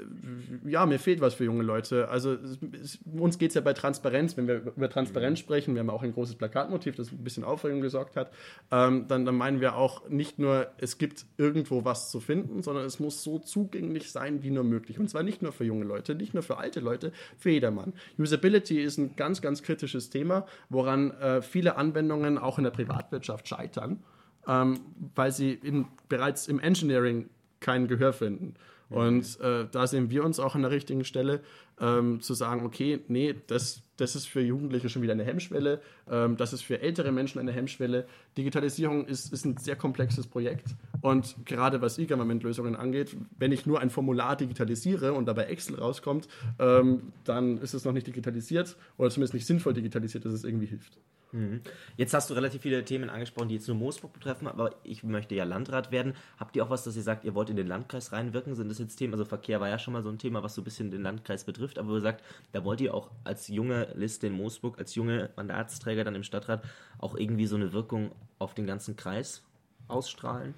ja, 0.65 0.85
mir 0.85 0.99
fehlt 0.99 1.21
was 1.21 1.33
für 1.33 1.43
junge 1.43 1.63
Leute. 1.63 2.07
Also 2.09 2.37
es, 2.81 2.99
uns 3.17 3.37
geht 3.37 3.49
es 3.49 3.55
ja 3.55 3.61
bei 3.61 3.73
Transparenz, 3.73 4.37
wenn 4.37 4.47
wir 4.47 4.61
über 4.75 4.89
Transparenz 4.89 5.39
mhm. 5.39 5.43
sprechen, 5.43 5.73
wir 5.73 5.79
haben 5.79 5.89
auch 5.89 6.03
ein 6.03 6.13
großes 6.13 6.35
Plakatmotiv, 6.35 6.95
das 6.95 7.11
ein 7.11 7.23
bisschen 7.23 7.43
Aufregung 7.43 7.81
gesorgt 7.81 8.15
hat, 8.15 8.31
ähm, 8.71 9.07
dann, 9.07 9.25
dann, 9.25 9.35
meinen 9.35 9.59
wir 9.61 9.75
auch 9.75 10.07
nicht 10.09 10.39
nur, 10.39 10.67
es 10.77 10.97
gibt 10.97 11.25
irgendwo 11.37 11.83
was 11.85 12.11
zu 12.11 12.19
finden, 12.19 12.61
sondern 12.61 12.85
es 12.85 12.99
muss 12.99 13.23
so 13.23 13.39
zugänglich 13.39 14.11
sein 14.11 14.43
wie 14.43 14.51
nur 14.51 14.63
möglich. 14.63 14.99
Und 14.99 15.09
zwar 15.09 15.23
nicht 15.23 15.41
nur 15.41 15.51
für 15.51 15.63
junge 15.63 15.85
Leute, 15.85 16.15
nicht 16.15 16.33
nur 16.33 16.43
für 16.43 16.57
alte 16.57 16.79
Leute, 16.79 17.11
für 17.37 17.49
jedermann. 17.49 17.93
Usability 18.17 18.81
ist 18.81 18.97
ein 18.97 19.15
ganz, 19.15 19.41
ganz 19.41 19.63
kritisches 19.63 20.09
Thema, 20.09 20.45
woran 20.69 21.11
äh, 21.11 21.41
viele 21.41 21.75
Anwendungen 21.75 22.37
auch 22.37 22.57
in 22.57 22.65
der 22.65 22.71
Privatwirtschaft 22.71 23.47
scheitern, 23.47 24.03
ähm, 24.47 24.79
weil 25.15 25.31
sie 25.31 25.53
in, 25.53 25.87
bereits 26.07 26.47
im 26.47 26.59
Engineering 26.59 27.29
kein 27.59 27.87
Gehör 27.87 28.13
finden. 28.13 28.55
Und 28.89 29.39
äh, 29.39 29.67
da 29.71 29.87
sehen 29.87 30.09
wir 30.09 30.23
uns 30.23 30.39
auch 30.39 30.55
an 30.55 30.61
der 30.61 30.71
richtigen 30.71 31.03
Stelle, 31.03 31.41
ähm, 31.79 32.21
zu 32.21 32.33
sagen, 32.33 32.65
okay, 32.65 32.99
nee, 33.07 33.35
das, 33.47 33.81
das 33.97 34.15
ist 34.15 34.27
für 34.27 34.41
Jugendliche 34.41 34.89
schon 34.89 35.01
wieder 35.01 35.13
eine 35.13 35.23
Hemmschwelle, 35.23 35.81
ähm, 36.09 36.37
das 36.37 36.53
ist 36.53 36.61
für 36.61 36.81
ältere 36.81 37.11
Menschen 37.11 37.39
eine 37.39 37.51
Hemmschwelle. 37.51 38.05
Digitalisierung 38.37 39.05
ist, 39.05 39.31
ist 39.31 39.45
ein 39.45 39.57
sehr 39.57 39.75
komplexes 39.75 40.27
Projekt 40.27 40.75
und 41.01 41.35
gerade 41.45 41.81
was 41.81 41.97
E-Government-Lösungen 41.99 42.75
angeht, 42.75 43.15
wenn 43.37 43.51
ich 43.51 43.65
nur 43.65 43.79
ein 43.79 43.89
Formular 43.89 44.35
digitalisiere 44.35 45.13
und 45.13 45.25
dabei 45.25 45.45
Excel 45.45 45.75
rauskommt, 45.75 46.27
ähm, 46.59 47.13
dann 47.23 47.59
ist 47.59 47.73
es 47.73 47.85
noch 47.85 47.93
nicht 47.93 48.07
digitalisiert 48.07 48.75
oder 48.97 49.09
zumindest 49.09 49.33
nicht 49.33 49.45
sinnvoll 49.45 49.73
digitalisiert, 49.73 50.25
dass 50.25 50.33
es 50.33 50.43
irgendwie 50.43 50.67
hilft. 50.67 50.97
Mhm. 51.31 51.61
Jetzt 51.95 52.13
hast 52.13 52.29
du 52.29 52.33
relativ 52.33 52.61
viele 52.63 52.83
Themen 52.83 53.09
angesprochen, 53.09 53.49
die 53.49 53.55
jetzt 53.55 53.67
nur 53.67 53.77
Moosburg 53.77 54.13
betreffen, 54.13 54.47
aber 54.47 54.75
ich 54.83 55.03
möchte 55.03 55.35
ja 55.35 55.43
Landrat 55.43 55.91
werden. 55.91 56.13
Habt 56.37 56.55
ihr 56.55 56.63
auch 56.63 56.69
was, 56.69 56.83
dass 56.83 56.95
ihr 56.95 57.03
sagt, 57.03 57.23
ihr 57.23 57.35
wollt 57.35 57.49
in 57.49 57.55
den 57.55 57.67
Landkreis 57.67 58.11
reinwirken? 58.11 58.55
Sind 58.55 58.69
das 58.69 58.79
jetzt 58.79 58.95
Themen? 58.95 59.13
Also 59.13 59.25
Verkehr 59.25 59.59
war 59.59 59.69
ja 59.69 59.77
schon 59.77 59.93
mal 59.93 60.01
so 60.01 60.09
ein 60.09 60.17
Thema, 60.17 60.41
was 60.41 60.55
so 60.55 60.61
ein 60.61 60.63
bisschen 60.63 60.89
den 60.89 61.03
Landkreis 61.03 61.43
betrifft, 61.43 61.77
aber 61.77 61.93
ihr 61.93 62.01
sagt, 62.01 62.23
da 62.51 62.63
wollt 62.63 62.81
ihr 62.81 62.93
auch 62.93 63.11
als 63.23 63.47
junge 63.47 63.93
Liste 63.95 64.27
in 64.27 64.33
Moosburg, 64.33 64.79
als 64.79 64.95
junge 64.95 65.29
Mandatsträger 65.35 66.03
dann 66.03 66.15
im 66.15 66.23
Stadtrat 66.23 66.63
auch 66.97 67.15
irgendwie 67.15 67.45
so 67.45 67.55
eine 67.55 67.73
Wirkung 67.73 68.11
auf 68.39 68.55
den 68.55 68.65
ganzen 68.65 68.95
Kreis 68.95 69.43
ausstrahlen? 69.87 70.55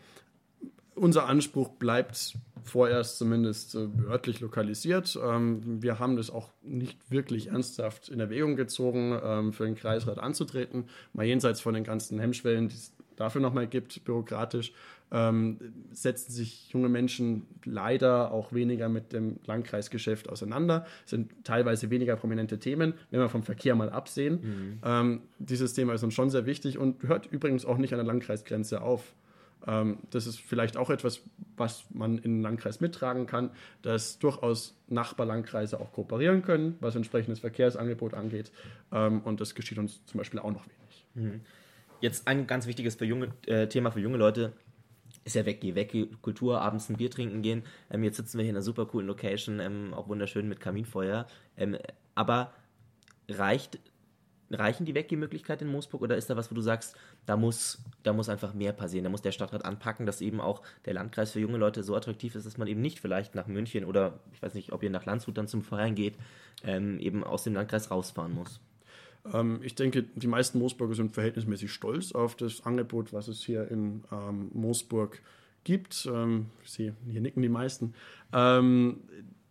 Unser 0.95 1.27
Anspruch 1.27 1.69
bleibt 1.69 2.35
vorerst 2.63 3.17
zumindest 3.17 3.75
äh, 3.75 3.87
örtlich 4.07 4.39
lokalisiert. 4.39 5.17
Ähm, 5.21 5.81
wir 5.81 5.99
haben 5.99 6.15
das 6.15 6.29
auch 6.29 6.49
nicht 6.61 7.11
wirklich 7.11 7.47
ernsthaft 7.47 8.09
in 8.09 8.19
Erwägung 8.19 8.55
gezogen, 8.55 9.19
ähm, 9.23 9.53
für 9.53 9.65
den 9.65 9.75
Kreisrat 9.75 10.19
anzutreten, 10.19 10.85
mal 11.13 11.25
jenseits 11.25 11.61
von 11.61 11.73
den 11.73 11.83
ganzen 11.83 12.19
Hemmschwellen, 12.19 12.69
die 12.69 12.75
es 12.75 12.93
dafür 13.15 13.41
nochmal 13.41 13.67
gibt, 13.67 14.03
bürokratisch, 14.03 14.73
ähm, 15.11 15.59
setzen 15.91 16.31
sich 16.31 16.69
junge 16.71 16.89
Menschen 16.89 17.45
leider 17.65 18.31
auch 18.31 18.53
weniger 18.53 18.89
mit 18.89 19.11
dem 19.11 19.37
Landkreisgeschäft 19.45 20.29
auseinander, 20.29 20.85
sind 21.05 21.31
teilweise 21.43 21.89
weniger 21.89 22.15
prominente 22.15 22.59
Themen, 22.59 22.93
wenn 23.09 23.19
wir 23.19 23.29
vom 23.29 23.43
Verkehr 23.43 23.75
mal 23.75 23.89
absehen. 23.89 24.79
Mhm. 24.81 25.21
Dieses 25.37 25.73
Thema 25.73 25.93
ist 25.93 26.03
uns 26.03 26.13
schon 26.13 26.29
sehr 26.29 26.45
wichtig 26.45 26.77
und 26.77 27.03
hört 27.03 27.25
übrigens 27.25 27.65
auch 27.65 27.77
nicht 27.77 27.93
an 27.93 27.97
der 27.97 28.07
Landkreisgrenze 28.07 28.81
auf. 28.81 29.13
Ähm, 29.67 29.99
das 30.09 30.27
ist 30.27 30.39
vielleicht 30.39 30.77
auch 30.77 30.89
etwas, 30.89 31.21
was 31.57 31.85
man 31.91 32.17
in 32.17 32.37
den 32.37 32.41
Landkreis 32.41 32.81
mittragen 32.81 33.27
kann, 33.27 33.51
dass 33.81 34.19
durchaus 34.19 34.75
Nachbarlandkreise 34.87 35.79
auch 35.79 35.91
kooperieren 35.93 36.41
können, 36.41 36.77
was 36.79 36.95
entsprechendes 36.95 37.39
Verkehrsangebot 37.39 38.13
angeht. 38.13 38.51
Ähm, 38.91 39.21
und 39.21 39.41
das 39.41 39.55
geschieht 39.55 39.77
uns 39.77 40.05
zum 40.05 40.17
Beispiel 40.17 40.39
auch 40.39 40.51
noch 40.51 40.65
wenig. 40.65 41.05
Mhm. 41.13 41.41
Jetzt 41.99 42.27
ein 42.27 42.47
ganz 42.47 42.65
wichtiges 42.65 42.95
für 42.95 43.05
junge, 43.05 43.31
äh, 43.45 43.67
Thema 43.67 43.91
für 43.91 43.99
junge 43.99 44.17
Leute 44.17 44.53
ist 45.23 45.35
ja 45.35 45.45
Wegge, 45.45 45.75
Wegge-Kultur, 45.75 46.61
abends 46.61 46.89
ein 46.89 46.97
Bier 46.97 47.11
trinken 47.11 47.41
gehen. 47.43 47.63
Ähm, 47.91 48.03
jetzt 48.03 48.17
sitzen 48.17 48.37
wir 48.37 48.43
hier 48.43 48.49
in 48.49 48.55
einer 48.55 48.63
super 48.63 48.85
coolen 48.87 49.07
Location, 49.07 49.59
ähm, 49.59 49.93
auch 49.93 50.07
wunderschön 50.07 50.47
mit 50.47 50.59
Kaminfeuer. 50.59 51.27
Ähm, 51.57 51.77
aber 52.15 52.53
reicht 53.29 53.79
reichen 54.53 54.85
die 54.85 54.95
Wegge-Möglichkeiten 54.95 55.65
in 55.65 55.71
Moosburg 55.71 56.01
oder 56.01 56.17
ist 56.17 56.29
da 56.29 56.37
was, 56.37 56.51
wo 56.51 56.55
du 56.55 56.61
sagst, 56.61 56.95
da 57.25 57.37
muss, 57.37 57.83
da 58.03 58.13
muss 58.13 58.29
einfach 58.29 58.53
mehr 58.53 58.73
passieren, 58.73 59.03
da 59.03 59.09
muss 59.09 59.21
der 59.21 59.31
Stadtrat 59.31 59.65
anpacken, 59.65 60.05
dass 60.05 60.21
eben 60.21 60.41
auch 60.41 60.61
der 60.85 60.93
Landkreis 60.93 61.31
für 61.31 61.39
junge 61.39 61.57
Leute 61.57 61.83
so 61.83 61.95
attraktiv 61.95 62.35
ist, 62.35 62.45
dass 62.45 62.57
man 62.57 62.67
eben 62.67 62.81
nicht 62.81 62.99
vielleicht 62.99 63.35
nach 63.35 63.47
München 63.47 63.85
oder 63.85 64.19
ich 64.33 64.41
weiß 64.41 64.53
nicht, 64.53 64.71
ob 64.71 64.83
ihr 64.83 64.89
nach 64.89 65.05
Landshut 65.05 65.37
dann 65.37 65.47
zum 65.47 65.61
Verein 65.61 65.95
geht, 65.95 66.15
ähm, 66.63 66.99
eben 66.99 67.23
aus 67.23 67.43
dem 67.43 67.53
Landkreis 67.53 67.91
rausfahren 67.91 68.33
muss? 68.33 68.59
Ähm, 69.33 69.59
ich 69.63 69.75
denke, 69.75 70.03
die 70.03 70.27
meisten 70.27 70.59
Moosburger 70.59 70.95
sind 70.95 71.13
verhältnismäßig 71.13 71.71
stolz 71.71 72.11
auf 72.11 72.35
das 72.35 72.65
Angebot, 72.65 73.13
was 73.13 73.27
es 73.27 73.43
hier 73.43 73.69
in 73.69 74.03
ähm, 74.11 74.49
Moosburg 74.53 75.21
gibt. 75.63 76.07
Ähm, 76.11 76.47
sehe, 76.65 76.95
hier 77.07 77.21
nicken 77.21 77.41
die 77.41 77.49
meisten. 77.49 77.93
Ähm, 78.33 79.01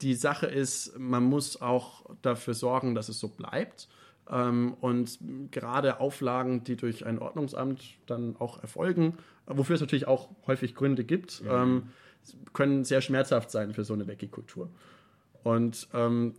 die 0.02 0.14
Sache 0.14 0.46
ist, 0.46 0.98
man 0.98 1.24
muss 1.24 1.60
auch 1.60 2.04
dafür 2.22 2.54
sorgen, 2.54 2.94
dass 2.94 3.08
es 3.08 3.20
so 3.20 3.28
bleibt. 3.28 3.88
Ähm, 4.30 4.74
und 4.80 5.18
gerade 5.50 6.00
Auflagen, 6.00 6.62
die 6.64 6.76
durch 6.76 7.04
ein 7.04 7.18
Ordnungsamt 7.18 7.82
dann 8.06 8.36
auch 8.38 8.62
erfolgen, 8.62 9.14
wofür 9.46 9.74
es 9.74 9.80
natürlich 9.80 10.06
auch 10.06 10.28
häufig 10.46 10.74
Gründe 10.74 11.04
gibt, 11.04 11.42
ja. 11.44 11.62
ähm, 11.62 11.88
können 12.52 12.84
sehr 12.84 13.00
schmerzhaft 13.00 13.50
sein 13.50 13.72
für 13.72 13.84
so 13.84 13.94
eine 13.94 14.06
Wecki-Kultur. 14.06 14.70
Und 15.42 15.88
ähm, 15.94 16.34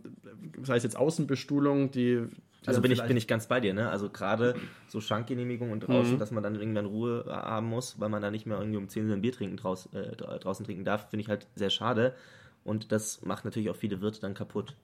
sei 0.62 0.76
es 0.76 0.84
jetzt 0.84 0.96
Außenbestuhlung, 0.96 1.90
die. 1.90 2.24
die 2.62 2.68
also 2.68 2.80
bin 2.80 2.92
ich, 2.92 3.02
bin 3.02 3.16
ich 3.16 3.26
ganz 3.26 3.48
bei 3.48 3.60
dir, 3.60 3.74
ne? 3.74 3.90
Also 3.90 4.08
gerade 4.08 4.54
so 4.86 5.00
Schankgenehmigung 5.00 5.72
und 5.72 5.80
draußen, 5.80 6.14
mhm. 6.14 6.18
dass 6.18 6.30
man 6.30 6.42
dann 6.42 6.54
irgendwann 6.54 6.86
Ruhe 6.86 7.24
haben 7.28 7.66
muss, 7.66 7.98
weil 7.98 8.08
man 8.08 8.22
da 8.22 8.30
nicht 8.30 8.46
mehr 8.46 8.58
irgendwie 8.58 8.78
um 8.78 8.88
10 8.88 9.08
Uhr 9.08 9.14
ein 9.14 9.20
Bier 9.20 9.32
trinken 9.32 9.56
draus, 9.56 9.86
äh, 9.92 10.16
draußen 10.16 10.64
trinken 10.64 10.84
darf, 10.84 11.10
finde 11.10 11.22
ich 11.22 11.28
halt 11.28 11.48
sehr 11.56 11.70
schade. 11.70 12.14
Und 12.64 12.92
das 12.92 13.22
macht 13.22 13.44
natürlich 13.44 13.70
auch 13.70 13.76
viele 13.76 14.00
Wirte 14.00 14.20
dann 14.20 14.34
kaputt. 14.34 14.76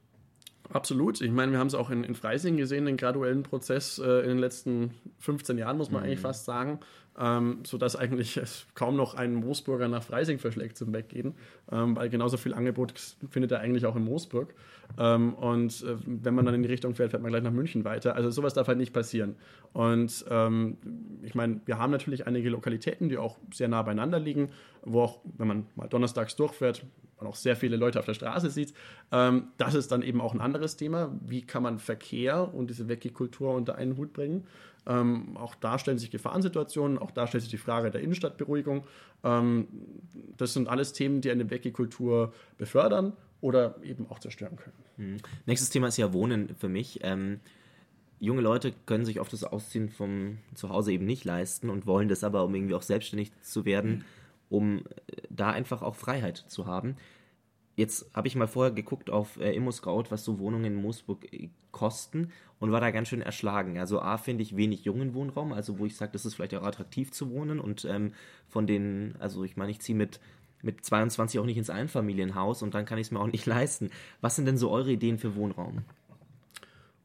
Absolut. 0.73 1.21
Ich 1.21 1.31
meine, 1.31 1.53
wir 1.53 1.59
haben 1.59 1.69
es 1.69 1.75
auch 1.75 1.91
in, 1.91 2.05
in 2.05 2.15
Freising 2.15 2.57
gesehen, 2.57 2.85
den 2.85 2.97
graduellen 2.97 3.43
Prozess 3.43 3.99
äh, 3.99 4.21
in 4.21 4.29
den 4.29 4.39
letzten 4.39 4.93
15 5.19 5.57
Jahren, 5.57 5.79
muss 5.79 5.91
man 5.91 6.03
mhm. 6.03 6.07
eigentlich 6.07 6.21
fast 6.21 6.45
sagen, 6.45 6.81
ähm, 7.19 7.61
sodass 7.65 7.97
eigentlich 7.97 8.37
es 8.37 8.67
kaum 8.75 8.97
noch 8.97 9.15
einen 9.15 9.35
Moosburger 9.35 9.89
nach 9.89 10.03
Freising 10.03 10.39
verschlägt 10.39 10.77
zum 10.77 10.93
Weggehen, 10.93 11.35
ähm, 11.73 11.97
weil 11.97 12.11
genauso 12.11 12.37
viel 12.37 12.55
Angebot 12.55 12.93
findet 13.31 13.51
er 13.53 13.61
eigentlich 13.61 13.87
auch 13.87 13.97
in 13.97 14.05
Moosburg. 14.05 14.55
Ähm, 14.99 15.35
und 15.35 15.83
äh, 15.83 15.97
wenn 16.05 16.35
man 16.35 16.45
dann 16.45 16.55
in 16.55 16.63
die 16.63 16.69
Richtung 16.69 16.95
fährt, 16.95 17.11
fährt 17.11 17.23
man 17.23 17.33
gleich 17.33 17.43
nach 17.43 17.51
München 17.51 17.85
weiter. 17.85 18.15
Also 18.15 18.31
sowas 18.31 18.53
darf 18.55 18.69
halt 18.69 18.79
nicht 18.79 18.93
passieren. 18.93 19.37
Und 19.73 20.25
ähm, 20.31 20.77
ich 21.23 21.35
meine, 21.35 21.61
wir 21.65 21.79
haben 21.79 21.91
natürlich 21.91 22.27
einige 22.27 22.51
Lokalitäten, 22.51 23.09
die 23.09 23.17
auch 23.17 23.39
sehr 23.53 23.69
nah 23.69 23.83
beieinander 23.83 24.21
liegen, 24.21 24.51
wo 24.83 25.01
auch, 25.01 25.21
wenn 25.37 25.49
man 25.49 25.67
mal 25.77 25.89
donnerstags 25.89 26.37
durchfährt, 26.37 26.85
man 27.21 27.29
auch 27.29 27.37
sehr 27.37 27.57
viele 27.57 27.77
Leute 27.77 27.99
auf 27.99 28.07
der 28.07 28.15
Straße 28.15 28.51
sieht. 28.51 28.75
Ähm, 29.13 29.49
das 29.57 29.75
ist 29.75 29.93
dann 29.93 30.03
eben 30.03 30.21
auch 30.21 30.35
ein 30.35 30.41
anderes 30.41 30.77
Thema. 30.77 31.13
Wie 31.21 31.43
kann 31.43 31.63
man 31.63 31.79
Verkehr 31.79 32.53
und 32.55 32.71
diese 32.71 32.89
Weggekultur 32.89 33.55
unter 33.55 33.77
einen 33.77 33.97
Hut 33.97 34.13
bringen? 34.13 34.47
Ähm, 34.87 35.37
auch 35.37 35.55
da 35.55 35.79
stellen 35.79 35.99
sich 35.99 36.11
Gefahrensituationen, 36.11 36.99
auch 36.99 37.11
da 37.11 37.27
stellt 37.27 37.43
sich 37.43 37.51
die 37.51 37.59
Frage 37.59 37.91
der 37.91 38.01
Innenstadtberuhigung. 38.01 38.85
Ähm, 39.23 39.69
das 40.37 40.55
sind 40.55 40.69
alles 40.69 40.95
Themen, 40.95 41.21
die 41.21 41.31
eine 41.31 41.51
Weggekultur 41.51 42.33
befördern 42.57 43.13
oder 43.41 43.77
eben 43.83 44.07
auch 44.09 44.19
zerstören 44.19 44.57
können. 44.57 44.77
Mhm. 44.97 45.17
Nächstes 45.47 45.71
Thema 45.71 45.89
ist 45.89 45.99
ja 45.99 46.13
Wohnen 46.15 46.55
für 46.57 46.69
mich. 46.71 47.01
Ähm, 47.03 47.41
junge 48.19 48.41
Leute 48.41 48.73
können 48.87 49.05
sich 49.05 49.21
oft 49.21 49.33
das 49.33 49.45
Ausziehen 49.45 49.91
vom 49.91 50.39
Zuhause 50.55 50.93
eben 50.93 51.05
nicht 51.05 51.25
leisten 51.25 51.69
und 51.69 51.87
wollen 51.87 52.09
das 52.09 52.25
aber, 52.25 52.45
um 52.45 52.55
irgendwie 52.55 52.75
auch 52.75 52.83
selbstständig 52.83 53.31
zu 53.43 53.65
werden. 53.65 54.05
Um 54.49 54.79
äh, 54.79 54.83
da 55.29 55.51
einfach 55.51 55.83
auch 55.83 55.97
Freiheit 55.97 56.39
zu 56.49 56.67
haben. 56.67 56.97
Jetzt 57.79 58.11
habe 58.13 58.27
ich 58.27 58.35
mal 58.35 58.49
vorher 58.49 58.73
geguckt 58.73 59.09
auf 59.09 59.39
äh, 59.39 59.53
ImmoScout, 59.53 60.07
was 60.09 60.25
so 60.25 60.41
Wohnungen 60.41 60.65
in 60.65 60.75
Moosburg 60.75 61.33
äh, 61.33 61.49
kosten 61.71 62.33
und 62.59 62.73
war 62.73 62.81
da 62.81 62.91
ganz 62.91 63.07
schön 63.07 63.23
erschlagen. 63.23 63.79
Also 63.79 64.01
A 64.01 64.19
finde 64.19 64.43
ich 64.43 64.57
wenig 64.57 64.85
jungen 64.85 65.15
Wohnraum, 65.15 65.53
also 65.53 65.79
wo 65.79 65.87
ich 65.87 65.97
sage, 65.97 66.11
das 66.11 66.27
ist 66.27 66.35
vielleicht 66.35 66.57
auch 66.57 66.65
attraktiv 66.65 67.13
zu 67.13 67.31
wohnen 67.31 67.61
und 67.61 67.85
ähm, 67.85 68.15
von 68.49 68.67
den, 68.67 69.15
also 69.21 69.45
ich 69.45 69.57
meine, 69.57 69.71
ich 69.71 69.79
ziehe 69.79 69.97
mit 69.97 70.19
mit 70.61 70.85
22 70.85 71.39
auch 71.39 71.45
nicht 71.45 71.57
ins 71.57 71.71
Einfamilienhaus 71.71 72.65
und 72.65 72.75
dann 72.75 72.85
kann 72.85 72.99
ich 72.99 73.07
es 73.07 73.11
mir 73.13 73.21
auch 73.21 73.29
nicht 73.29 73.47
leisten. 73.47 73.91
Was 74.21 74.35
sind 74.35 74.47
denn 74.47 74.59
so 74.59 74.73
eure 74.73 74.91
Ideen 74.91 75.19
für 75.19 75.37
Wohnraum? 75.37 75.83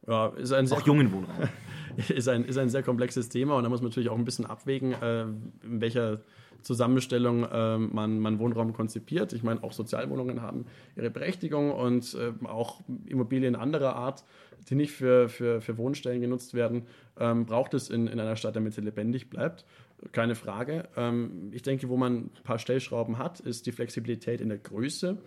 Ja, 0.07 0.29
ist 0.29 0.53
ein 0.53 0.65
sehr 0.65 0.79
auch 0.79 0.87
jungen 0.87 1.11
Wohnraum. 1.11 1.49
ist 2.09 2.27
ein, 2.27 2.45
ist 2.45 2.57
ein 2.57 2.69
sehr 2.69 2.81
komplexes 2.81 3.29
Thema 3.29 3.57
und 3.57 3.63
da 3.63 3.69
muss 3.69 3.81
man 3.81 3.89
natürlich 3.89 4.09
auch 4.09 4.17
ein 4.17 4.25
bisschen 4.25 4.47
abwägen, 4.47 4.93
äh, 4.93 5.21
in 5.21 5.81
welcher 5.81 6.21
Zusammenstellung 6.63 7.43
äh, 7.43 7.77
man, 7.77 8.19
man 8.19 8.39
Wohnraum 8.39 8.73
konzipiert. 8.73 9.33
Ich 9.33 9.43
meine, 9.43 9.63
auch 9.63 9.73
Sozialwohnungen 9.73 10.41
haben 10.41 10.65
ihre 10.95 11.09
Berechtigung 11.09 11.71
und 11.71 12.15
äh, 12.15 12.45
auch 12.47 12.81
Immobilien 13.05 13.55
anderer 13.55 13.95
Art, 13.95 14.23
die 14.69 14.75
nicht 14.75 14.93
für, 14.93 15.29
für, 15.29 15.61
für 15.61 15.77
Wohnstellen 15.77 16.21
genutzt 16.21 16.53
werden, 16.53 16.83
ähm, 17.19 17.45
braucht 17.45 17.73
es 17.73 17.89
in, 17.89 18.07
in 18.07 18.19
einer 18.19 18.35
Stadt, 18.35 18.55
damit 18.55 18.73
sie 18.73 18.81
lebendig 18.81 19.29
bleibt. 19.29 19.65
Keine 20.11 20.35
Frage. 20.35 20.89
Ähm, 20.95 21.49
ich 21.51 21.61
denke, 21.61 21.89
wo 21.89 21.97
man 21.97 22.13
ein 22.15 22.43
paar 22.43 22.59
Stellschrauben 22.59 23.17
hat, 23.17 23.39
ist 23.39 23.65
die 23.65 23.71
Flexibilität 23.71 24.41
in 24.41 24.49
der 24.49 24.57
Größe 24.57 25.17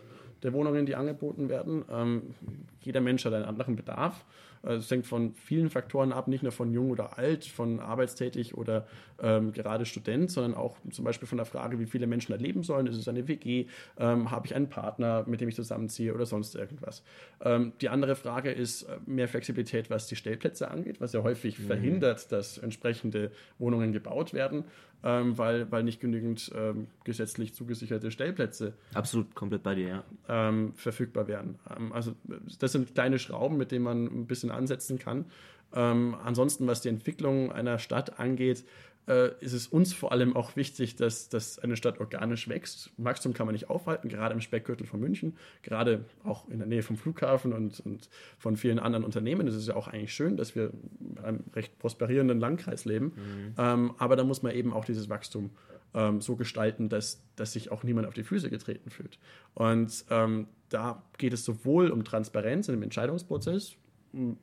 der 0.42 0.52
Wohnungen, 0.52 0.86
die 0.86 0.94
angeboten 0.94 1.48
werden. 1.48 1.84
Ähm, 1.90 2.34
jeder 2.80 3.00
Mensch 3.00 3.24
hat 3.24 3.32
einen 3.32 3.44
anderen 3.44 3.76
Bedarf. 3.76 4.24
Also 4.66 4.80
es 4.80 4.90
hängt 4.90 5.06
von 5.06 5.34
vielen 5.34 5.70
Faktoren 5.70 6.12
ab, 6.12 6.28
nicht 6.28 6.42
nur 6.42 6.52
von 6.52 6.72
jung 6.72 6.90
oder 6.90 7.18
alt, 7.18 7.44
von 7.44 7.80
arbeitstätig 7.80 8.56
oder 8.56 8.86
ähm, 9.22 9.52
gerade 9.52 9.86
Student, 9.86 10.30
sondern 10.30 10.54
auch 10.54 10.76
zum 10.90 11.04
Beispiel 11.04 11.28
von 11.28 11.38
der 11.38 11.46
Frage, 11.46 11.78
wie 11.78 11.86
viele 11.86 12.06
Menschen 12.06 12.32
da 12.32 12.38
leben 12.38 12.62
sollen. 12.62 12.86
Ist 12.86 12.96
es 12.96 13.08
eine 13.08 13.28
WG? 13.28 13.66
Ähm, 13.98 14.30
Habe 14.30 14.46
ich 14.46 14.54
einen 14.54 14.68
Partner, 14.68 15.24
mit 15.26 15.40
dem 15.40 15.48
ich 15.48 15.54
zusammenziehe 15.54 16.12
oder 16.14 16.26
sonst 16.26 16.54
irgendwas? 16.54 17.02
Ähm, 17.42 17.72
die 17.80 17.88
andere 17.88 18.16
Frage 18.16 18.50
ist 18.50 18.82
äh, 18.82 18.98
mehr 19.06 19.28
Flexibilität, 19.28 19.90
was 19.90 20.06
die 20.06 20.16
Stellplätze 20.16 20.70
angeht, 20.70 21.00
was 21.00 21.12
ja 21.12 21.22
häufig 21.22 21.58
mhm. 21.58 21.66
verhindert, 21.66 22.32
dass 22.32 22.58
entsprechende 22.58 23.30
Wohnungen 23.58 23.92
gebaut 23.92 24.34
werden 24.34 24.64
ähm, 25.06 25.38
weil, 25.38 25.70
weil 25.70 25.84
nicht 25.84 26.00
genügend 26.00 26.50
ähm, 26.56 26.88
gesetzlich 27.04 27.54
zugesicherte 27.54 28.10
Stellplätze 28.10 28.74
absolut 28.92 29.36
komplett 29.36 29.62
bei 29.62 29.76
dir, 29.76 29.88
ja. 29.88 30.04
ähm, 30.28 30.72
verfügbar 30.74 31.28
wären. 31.28 31.60
Ähm, 31.74 31.92
also 31.92 32.16
das 32.58 32.72
sind 32.72 32.92
kleine 32.92 33.20
Schrauben, 33.20 33.56
mit 33.56 33.70
denen 33.70 33.84
man 33.84 34.06
ein 34.06 34.26
bisschen 34.26 34.50
ansetzen 34.50 34.98
kann. 34.98 35.26
Ähm, 35.72 36.16
ansonsten, 36.24 36.66
was 36.66 36.80
die 36.80 36.88
Entwicklung 36.88 37.52
einer 37.52 37.78
Stadt 37.78 38.18
angeht, 38.18 38.64
äh, 39.08 39.30
ist 39.40 39.52
es 39.52 39.68
uns 39.68 39.92
vor 39.92 40.12
allem 40.12 40.34
auch 40.34 40.56
wichtig, 40.56 40.96
dass, 40.96 41.28
dass 41.28 41.58
eine 41.58 41.76
Stadt 41.76 42.00
organisch 42.00 42.48
wächst. 42.48 42.90
Wachstum 42.96 43.34
kann 43.34 43.46
man 43.46 43.54
nicht 43.54 43.70
aufhalten, 43.70 44.08
gerade 44.08 44.34
im 44.34 44.40
Speckgürtel 44.40 44.86
von 44.86 45.00
München, 45.00 45.36
gerade 45.62 46.04
auch 46.24 46.48
in 46.48 46.58
der 46.58 46.66
Nähe 46.66 46.82
vom 46.82 46.96
Flughafen 46.96 47.52
und, 47.52 47.80
und 47.80 48.08
von 48.38 48.56
vielen 48.56 48.78
anderen 48.78 49.04
Unternehmen. 49.04 49.46
Es 49.46 49.54
ist 49.54 49.68
ja 49.68 49.76
auch 49.76 49.88
eigentlich 49.88 50.14
schön, 50.14 50.36
dass 50.36 50.54
wir 50.54 50.72
in 51.00 51.18
einem 51.24 51.44
recht 51.54 51.78
prosperierenden 51.78 52.40
Landkreis 52.40 52.84
leben. 52.84 53.06
Mhm. 53.06 53.54
Ähm, 53.58 53.94
aber 53.98 54.16
da 54.16 54.24
muss 54.24 54.42
man 54.42 54.54
eben 54.54 54.72
auch 54.72 54.84
dieses 54.84 55.08
Wachstum 55.08 55.50
ähm, 55.94 56.20
so 56.20 56.36
gestalten, 56.36 56.88
dass, 56.88 57.22
dass 57.36 57.52
sich 57.52 57.70
auch 57.70 57.84
niemand 57.84 58.06
auf 58.06 58.14
die 58.14 58.24
Füße 58.24 58.50
getreten 58.50 58.90
fühlt. 58.90 59.18
Und 59.54 60.04
ähm, 60.10 60.48
da 60.68 61.02
geht 61.18 61.32
es 61.32 61.44
sowohl 61.44 61.90
um 61.90 62.04
Transparenz 62.04 62.68
in 62.68 62.74
dem 62.74 62.82
Entscheidungsprozess 62.82 63.76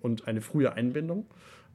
und 0.02 0.28
eine 0.28 0.42
frühe 0.42 0.74
Einbindung 0.74 1.26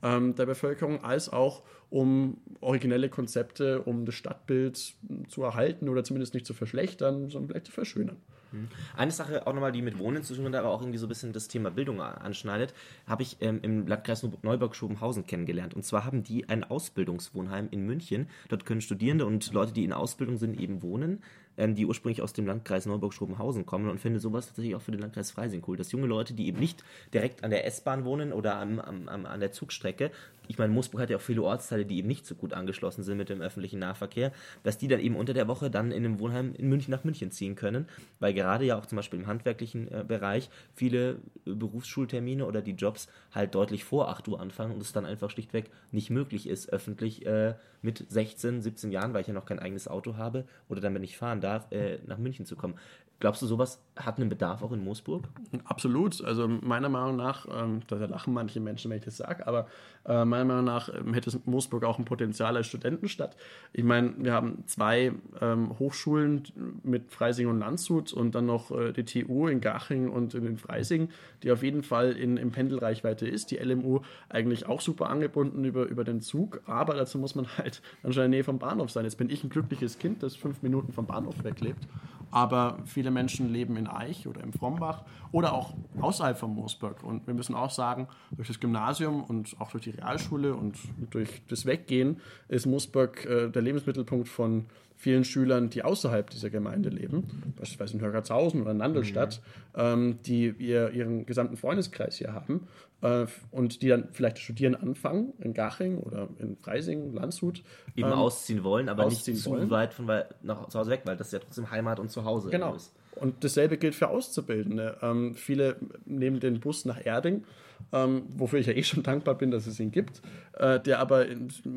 ähm, 0.03 0.35
der 0.35 0.47
Bevölkerung, 0.47 1.03
als 1.05 1.29
auch 1.29 1.63
um 1.91 2.39
originelle 2.61 3.09
Konzepte, 3.09 3.83
um 3.83 4.05
das 4.05 4.15
Stadtbild 4.15 4.95
zu 5.29 5.43
erhalten 5.43 5.89
oder 5.89 6.05
zumindest 6.05 6.35
nicht 6.35 6.47
zu 6.47 6.55
verschlechtern, 6.55 7.31
sondern 7.31 7.49
vielleicht 7.49 7.67
zu 7.67 7.73
verschönern. 7.73 8.17
Mhm. 8.53 8.69
Eine 8.97 9.11
Sache 9.11 9.47
auch 9.47 9.53
nochmal, 9.53 9.73
die 9.73 9.83
mit 9.83 9.99
Wohnen 9.99 10.23
zu 10.23 10.35
tun 10.35 10.47
hat, 10.47 10.55
aber 10.55 10.71
auch 10.71 10.81
irgendwie 10.81 10.99
so 10.99 11.07
ein 11.07 11.09
bisschen 11.09 11.33
das 11.33 11.49
Thema 11.49 11.71
Bildung 11.71 12.01
anschneidet, 12.01 12.75
habe 13.07 13.23
ich 13.23 13.39
ähm, 13.41 13.61
im 13.63 13.87
Landkreis 13.87 14.27
Neuburg-Schobenhausen 14.43 15.27
kennengelernt. 15.27 15.75
Und 15.75 15.85
zwar 15.85 16.05
haben 16.05 16.23
die 16.25 16.49
ein 16.49 16.65
Ausbildungswohnheim 16.65 17.69
in 17.71 17.85
München. 17.85 18.29
Dort 18.49 18.65
können 18.65 18.81
Studierende 18.81 19.27
und 19.27 19.53
Leute, 19.53 19.73
die 19.73 19.85
in 19.85 19.93
Ausbildung 19.93 20.37
sind, 20.37 20.59
eben 20.61 20.83
wohnen 20.83 21.23
ähm, 21.59 21.75
die 21.75 21.85
ursprünglich 21.85 22.23
aus 22.23 22.33
dem 22.33 22.47
Landkreis 22.47 22.87
Neuburg-Schrobenhausen 22.87 23.67
kommen 23.67 23.91
und 23.91 24.01
finde 24.01 24.21
sowas 24.21 24.47
tatsächlich 24.47 24.75
auch 24.75 24.83
für 24.83 24.93
den 24.93 25.01
Landkreis 25.01 25.31
Freising 25.31 25.63
cool, 25.67 25.77
dass 25.77 25.93
junge 25.93 26.07
Leute, 26.07 26.33
die 26.33 26.47
eben 26.47 26.59
nicht 26.59 26.83
direkt 27.13 27.45
an 27.45 27.51
der 27.51 27.67
S-Bahn 27.67 28.05
wohnen 28.05 28.33
oder 28.33 28.57
am, 28.57 28.81
am, 28.81 29.09
am, 29.09 29.27
an 29.27 29.41
der 29.41 29.53
Zugstrecke, 29.53 30.11
ich 30.49 30.57
meine, 30.57 30.73
Moosburg 30.73 31.03
hat 31.03 31.11
ja 31.11 31.19
auch 31.19 31.23
viele 31.23 31.43
Ortsteile, 31.43 31.85
die 31.85 31.99
eben 31.99 32.09
nicht 32.09 32.27
so 32.27 32.35
gut 32.35 32.55
angeschlossen 32.55 33.05
sind 33.05 33.19
mit 33.19 33.29
dem 33.29 33.43
öffentlichen 33.43 33.79
Nahverkehr, 33.79 34.33
dass 34.63 34.79
die 34.79 34.89
dann 34.89 34.99
eben 34.99 35.15
unter 35.15 35.35
der 35.35 35.47
Woche 35.47 35.71
dann 35.71 35.93
in 35.93 36.05
einem 36.05 36.19
Wohnheim 36.19 36.55
in 36.57 36.69
München 36.71 36.91
nach 36.91 37.05
München 37.05 37.31
ziehen 37.31 37.55
können, 37.55 37.87
weil 38.19 38.33
gerade 38.33 38.65
ja 38.65 38.79
auch 38.79 38.87
zum 38.87 38.97
Beispiel 38.97 39.21
im 39.21 39.27
handwerklichen 39.27 39.93
äh, 39.93 40.05
Bereich 40.09 40.49
viele 40.75 41.19
äh, 41.47 41.53
Berufsschultermine 41.53 42.47
oder 42.47 42.63
die 42.63 42.73
Jobs 42.73 43.09
halt 43.31 43.55
deutlich 43.55 43.85
vor 43.85 44.09
8 44.09 44.27
Uhr 44.29 44.41
anfangen 44.41 44.73
und 44.73 44.81
es 44.81 44.93
dann 44.93 45.05
einfach 45.05 45.31
schlichtweg 45.31 45.71
nicht 45.93 46.09
möglich 46.09 46.49
ist, 46.49 46.73
öffentlich 46.73 47.27
äh, 47.27 47.55
mit 47.83 48.05
16, 48.09 48.63
17 48.63 48.91
Jahren, 48.91 49.13
weil 49.13 49.21
ich 49.21 49.29
ja 49.29 49.35
noch 49.35 49.47
kein 49.47 49.59
eigenes 49.59 49.87
Auto 49.87 50.17
habe 50.17 50.45
oder 50.69 50.81
damit 50.81 51.03
nicht 51.03 51.19
fahren 51.19 51.41
darf, 51.41 51.48
äh, 51.71 51.99
nach 52.07 52.19
München 52.19 52.47
zu 52.47 52.57
kommen. 52.57 52.79
Glaubst 53.21 53.43
du, 53.43 53.47
sowas 53.47 53.83
hat 53.97 54.19
einen 54.19 54.29
Bedarf 54.29 54.63
auch 54.63 54.71
in 54.71 54.85
Moosburg? 54.85 55.25
Absolut. 55.65 56.23
Also 56.23 56.47
meiner 56.47 56.89
Meinung 56.89 57.17
nach, 57.17 57.47
ähm, 57.53 57.81
da 57.89 57.97
lachen 57.97 58.33
manche 58.33 58.61
Menschen, 58.61 58.91
wenn 58.91 58.99
ich 58.99 59.05
das 59.05 59.17
sage, 59.17 59.45
aber 59.45 59.67
äh, 60.07 60.25
meiner 60.25 60.45
Meinung 60.45 60.65
nach 60.65 60.89
ähm, 60.89 61.15
hätte 61.15 61.37
Moosburg 61.45 61.83
auch 61.83 61.99
ein 61.99 62.05
Potenzial 62.05 62.57
als 62.57 62.69
Studentenstadt. 62.69 63.37
Ich 63.73 63.83
meine, 63.83 64.15
wir 64.19 64.33
haben 64.33 64.63
zwei 64.67 65.13
ähm, 65.41 65.77
Hochschulen 65.81 66.45
mit 66.85 67.11
Freising 67.11 67.49
und 67.49 67.59
Landshut 67.59 68.13
und 68.13 68.37
dann 68.37 68.47
noch 68.47 68.71
äh, 68.71 68.93
die 68.93 69.05
TU 69.05 69.49
in 69.49 69.61
Garching 69.61 70.09
und 70.11 70.35
in 70.35 70.57
Freising, 70.57 71.09
die 71.43 71.51
auf 71.51 71.65
jeden 71.65 71.83
Fall 71.83 72.13
in, 72.13 72.37
in 72.37 72.53
Pendelreichweite 72.53 73.27
ist. 73.27 73.51
Die 73.51 73.57
LMU 73.57 74.03
eigentlich 74.29 74.67
auch 74.67 74.81
super 74.81 75.11
angebunden 75.11 75.65
über, 75.65 75.87
über 75.87 76.05
den 76.05 76.21
Zug, 76.21 76.61
aber 76.67 76.95
dazu 76.95 77.19
muss 77.19 77.35
man 77.35 77.49
halt 77.59 77.83
schon 78.03 78.11
in 78.11 78.17
der 78.17 78.29
Nähe 78.29 78.45
vom 78.45 78.61
Bahnhof 78.61 78.93
sein. 78.93 79.05
Jetzt 79.05 79.19
bin 79.19 79.29
ich 79.29 79.43
ein 79.43 79.51
glückliches 79.51 79.99
Kind, 79.99 80.23
das 80.23 80.37
fünf 80.37 80.63
Minuten 80.63 80.93
vom 80.93 81.07
Bahnhof 81.07 81.43
weglebt 81.43 81.89
aber 82.31 82.79
viele 82.85 83.11
Menschen 83.11 83.53
leben 83.53 83.77
in 83.77 83.87
Eich 83.87 84.27
oder 84.27 84.43
im 84.43 84.53
Frombach 84.53 85.05
oder 85.33 85.53
auch 85.53 85.75
außerhalb 86.01 86.39
von 86.39 86.55
Moosburg. 86.55 87.03
Und 87.03 87.27
wir 87.27 87.35
müssen 87.35 87.55
auch 87.55 87.71
sagen, 87.71 88.09
durch 88.31 88.49
das 88.49 88.61
Gymnasium 88.61 89.23
und 89.23 89.57
auch 89.59 89.71
durch 89.71 89.85
die 89.85 89.91
Realschule 89.91 90.55
und 90.55 90.77
durch 91.11 91.43
das 91.49 91.67
Weggehen 91.67 92.21
ist 92.49 92.67
Moosburg 92.67 93.25
äh, 93.25 93.49
der 93.49 93.63
Lebensmittelpunkt 93.63 94.29
von 94.29 94.67
vielen 94.99 95.25
Schülern, 95.25 95.71
die 95.71 95.85
außerhalb 95.85 96.29
dieser 96.29 96.51
Gemeinde 96.51 96.89
leben, 96.89 97.55
beispielsweise 97.57 97.95
in 97.95 98.01
Hörgertshausen 98.01 98.61
oder 98.61 98.73
in 98.73 98.79
Nandelstadt, 98.79 99.41
mhm. 99.75 99.81
ähm, 99.81 100.19
die 100.27 100.49
ihr, 100.59 100.91
ihren 100.91 101.25
gesamten 101.25 101.57
Freundeskreis 101.57 102.17
hier 102.17 102.33
haben 102.33 102.67
äh, 103.01 103.27
und 103.53 103.81
die 103.83 103.89
dann 103.89 104.09
vielleicht 104.11 104.41
studieren 104.41 104.75
anfangen 104.75 105.35
in 105.39 105.55
Gaching 105.55 105.99
oder 105.99 106.29
in 106.39 106.57
Freising, 106.57 107.15
Landshut. 107.15 107.63
Eben 107.95 108.09
ähm, 108.09 108.15
ausziehen 108.19 108.65
wollen, 108.65 108.89
aber 108.89 109.05
ausziehen 109.05 109.35
nicht 109.35 109.45
zu 109.45 109.51
wollen. 109.51 109.71
weit 109.71 109.95
von 109.95 110.09
weil, 110.09 110.29
nach 110.43 110.69
zu 110.69 110.79
Hause 110.79 110.91
weg, 110.91 111.03
weil 111.05 111.17
das 111.17 111.31
ja 111.31 111.39
trotzdem 111.39 111.71
Heimat 111.71 112.01
und 112.01 112.11
Zuhause 112.11 112.51
genau. 112.51 112.75
ist. 112.75 112.93
Und 113.21 113.45
dasselbe 113.45 113.79
gilt 113.79 113.95
für 113.95 114.09
Auszubildende. 114.09 114.99
Ähm, 115.03 115.35
viele 115.35 115.77
nehmen 116.05 116.41
den 116.41 116.61
Bus 116.61 116.85
nach 116.85 117.05
Erding, 117.05 117.45
ähm, 117.93 118.23
wofür 118.37 118.59
ich 118.59 118.67
ja 118.67 118.73
eh 118.73 118.83
schon 118.83 119.03
dankbar 119.03 119.37
bin, 119.37 119.51
dass 119.51 119.67
es 119.67 119.81
ihn 119.81 119.91
gibt, 119.91 120.23
äh, 120.55 120.81
der 120.81 120.99
aber 120.99 121.27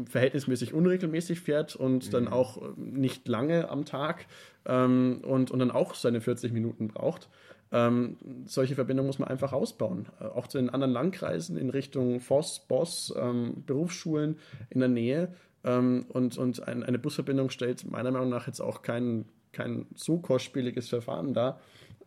verhältnismäßig 0.05 0.73
unregelmäßig 0.73 1.41
fährt 1.41 1.75
und 1.75 2.07
mhm. 2.07 2.11
dann 2.11 2.27
auch 2.27 2.61
nicht 2.77 3.27
lange 3.27 3.69
am 3.69 3.85
Tag 3.85 4.25
ähm, 4.65 5.21
und, 5.23 5.51
und 5.51 5.59
dann 5.59 5.71
auch 5.71 5.95
seine 5.95 6.21
40 6.21 6.53
Minuten 6.53 6.87
braucht. 6.87 7.29
Ähm, 7.73 8.17
solche 8.45 8.75
Verbindungen 8.75 9.07
muss 9.07 9.19
man 9.19 9.29
einfach 9.29 9.53
ausbauen. 9.53 10.07
Äh, 10.19 10.25
auch 10.25 10.47
zu 10.47 10.57
den 10.57 10.69
anderen 10.69 10.91
Landkreisen 10.91 11.57
in 11.57 11.69
Richtung 11.69 12.19
Voss, 12.19 12.59
Boss, 12.67 13.13
ähm, 13.17 13.63
Berufsschulen 13.65 14.37
in 14.69 14.79
der 14.79 14.89
Nähe. 14.89 15.33
Ähm, 15.63 16.05
und 16.09 16.37
und 16.37 16.67
ein, 16.67 16.83
eine 16.83 16.99
Busverbindung 16.99 17.49
stellt 17.49 17.89
meiner 17.89 18.11
Meinung 18.11 18.29
nach 18.29 18.47
jetzt 18.47 18.59
auch 18.59 18.81
kein, 18.81 19.25
kein 19.53 19.85
so 19.95 20.19
kostspieliges 20.19 20.89
Verfahren 20.89 21.33
dar, 21.33 21.59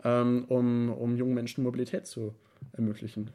ähm, 0.02 0.44
um, 0.48 0.90
um 0.90 1.16
jungen 1.16 1.34
Menschen 1.34 1.64
Mobilität 1.64 2.06
zu 2.06 2.34
ermöglichen. 2.72 3.30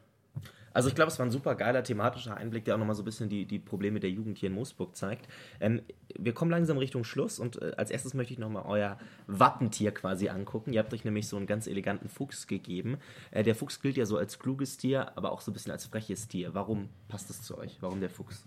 Also 0.73 0.89
ich 0.89 0.95
glaube, 0.95 1.11
es 1.11 1.17
war 1.17 1.25
ein 1.25 1.31
super 1.31 1.55
geiler 1.55 1.83
thematischer 1.83 2.37
Einblick, 2.37 2.65
der 2.65 2.75
auch 2.75 2.79
nochmal 2.79 2.95
so 2.95 3.01
ein 3.01 3.05
bisschen 3.05 3.29
die, 3.29 3.45
die 3.45 3.59
Probleme 3.59 3.99
der 3.99 4.11
Jugend 4.11 4.37
hier 4.37 4.47
in 4.47 4.55
Moosburg 4.55 4.95
zeigt. 4.95 5.27
Ähm, 5.59 5.81
wir 6.17 6.33
kommen 6.33 6.51
langsam 6.51 6.77
Richtung 6.77 7.03
Schluss 7.03 7.39
und 7.39 7.61
äh, 7.61 7.71
als 7.77 7.91
erstes 7.91 8.13
möchte 8.13 8.33
ich 8.33 8.39
nochmal 8.39 8.63
euer 8.65 8.97
Wappentier 9.27 9.91
quasi 9.91 10.29
angucken. 10.29 10.73
Ihr 10.73 10.79
habt 10.79 10.93
euch 10.93 11.05
nämlich 11.05 11.27
so 11.27 11.37
einen 11.37 11.47
ganz 11.47 11.67
eleganten 11.67 12.07
Fuchs 12.07 12.47
gegeben. 12.47 12.97
Äh, 13.31 13.43
der 13.43 13.55
Fuchs 13.55 13.81
gilt 13.81 13.97
ja 13.97 14.05
so 14.05 14.17
als 14.17 14.39
kluges 14.39 14.77
Tier, 14.77 15.17
aber 15.17 15.31
auch 15.31 15.41
so 15.41 15.51
ein 15.51 15.53
bisschen 15.53 15.71
als 15.71 15.85
freches 15.85 16.27
Tier. 16.27 16.53
Warum 16.53 16.89
passt 17.07 17.29
das 17.29 17.41
zu 17.41 17.57
euch? 17.57 17.77
Warum 17.81 17.99
der 17.99 18.09
Fuchs? 18.09 18.45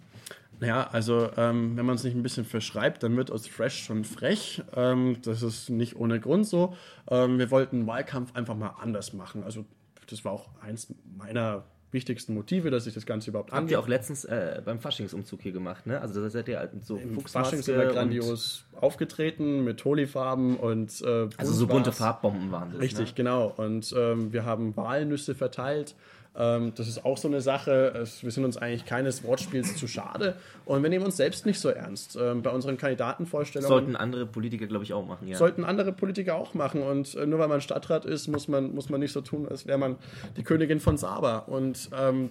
Ja, 0.63 0.89
also 0.91 1.29
ähm, 1.37 1.77
wenn 1.77 1.85
man 1.85 1.97
es 1.97 2.05
nicht 2.05 2.15
ein 2.15 2.23
bisschen 2.23 2.45
verschreibt, 2.45 3.03
dann 3.03 3.17
wird 3.17 3.31
aus 3.31 3.47
fresh 3.47 3.85
schon 3.85 4.05
frech. 4.05 4.63
Ähm, 4.75 5.17
das 5.23 5.43
ist 5.43 5.71
nicht 5.71 5.97
ohne 5.97 6.21
Grund 6.21 6.47
so. 6.47 6.75
Ähm, 7.11 7.39
wir 7.39 7.51
wollten 7.51 7.87
Wahlkampf 7.87 8.35
einfach 8.35 8.55
mal 8.55 8.77
anders 8.81 9.13
machen. 9.13 9.43
Also 9.45 9.65
das 10.09 10.25
war 10.25 10.33
auch 10.33 10.49
eins 10.61 10.95
meiner 11.17 11.65
wichtigsten 11.93 12.35
Motive, 12.35 12.71
dass 12.71 12.85
sich 12.85 12.95
das 12.95 13.07
Ganze 13.07 13.31
überhaupt 13.31 13.53
angeht. 13.53 13.63
Habt 13.63 13.71
ihr 13.73 13.81
auch 13.81 13.89
letztens 13.89 14.25
äh, 14.25 14.63
beim 14.65 14.81
Faschingsumzug 14.81 15.43
hier 15.43 15.53
gemacht, 15.53 15.87
ne? 15.87 16.01
Also 16.01 16.23
da 16.23 16.31
seid 16.31 16.49
ihr 16.49 16.59
halt 16.59 16.71
so 16.85 16.97
Im 16.97 17.21
Faschings 17.21 17.67
sind 17.67 17.79
wir 17.79 17.87
grandios 17.87 18.65
aufgetreten 18.81 19.63
mit 19.65 19.85
Holifarben 19.85 20.57
und 20.57 21.03
äh, 21.03 21.29
Also 21.37 21.53
so 21.53 21.67
bunte 21.67 21.93
Farbbomben 21.93 22.51
waren 22.51 22.73
das. 22.73 22.81
Richtig, 22.81 23.09
ne? 23.09 23.15
genau. 23.15 23.53
Und 23.57 23.95
ähm, 23.97 24.33
wir 24.33 24.45
haben 24.45 24.75
Walnüsse 24.77 25.35
verteilt 25.35 25.95
ähm, 26.35 26.73
das 26.75 26.89
ist 26.89 27.05
auch 27.05 27.19
so 27.19 27.29
eine 27.29 27.41
Sache. 27.41 28.07
Wir 28.21 28.31
sind 28.31 28.45
uns 28.45 28.57
eigentlich 28.57 28.87
keines 28.87 29.23
Wortspiels 29.23 29.77
zu 29.77 29.87
schade 29.87 30.37
und 30.65 30.83
wir 30.83 30.89
nehmen 30.89 31.05
uns 31.05 31.17
selbst 31.17 31.45
nicht 31.45 31.61
so 31.61 31.69
ernst. 31.69 32.17
Ähm, 32.21 32.43
bei 32.43 32.51
unseren 32.51 32.79
Kandidatenvorstellungen. 32.79 33.69
Sollten 33.69 33.97
andere 33.97 34.27
Politiker, 34.27 34.67
glaube 34.67 34.85
ich, 34.85 34.95
auch 34.95 35.07
machen, 35.07 35.29
ja. 35.29 35.37
Sollten 35.37 35.65
andere 35.65 35.93
Politiker 35.93 36.37
auch 36.37 36.55
machen 36.55 36.83
und 36.83 37.15
äh, 37.15 37.27
nur 37.27 37.39
weil 37.39 37.49
man 37.49 37.61
Stadtrat 37.61 38.05
ist, 38.05 38.29
muss 38.29 38.49
man, 38.49 38.75
muss 38.75 38.89
man 38.89 39.01
nicht 39.01 39.13
so 39.13 39.21
tun, 39.21 39.47
als 39.49 39.67
wäre 39.67 39.79
man 39.79 39.97
die 40.37 40.43
Königin 40.43 40.81
von 40.81 40.97
Saba. 40.97 41.39
Und 41.39 41.91
ähm, 41.99 42.31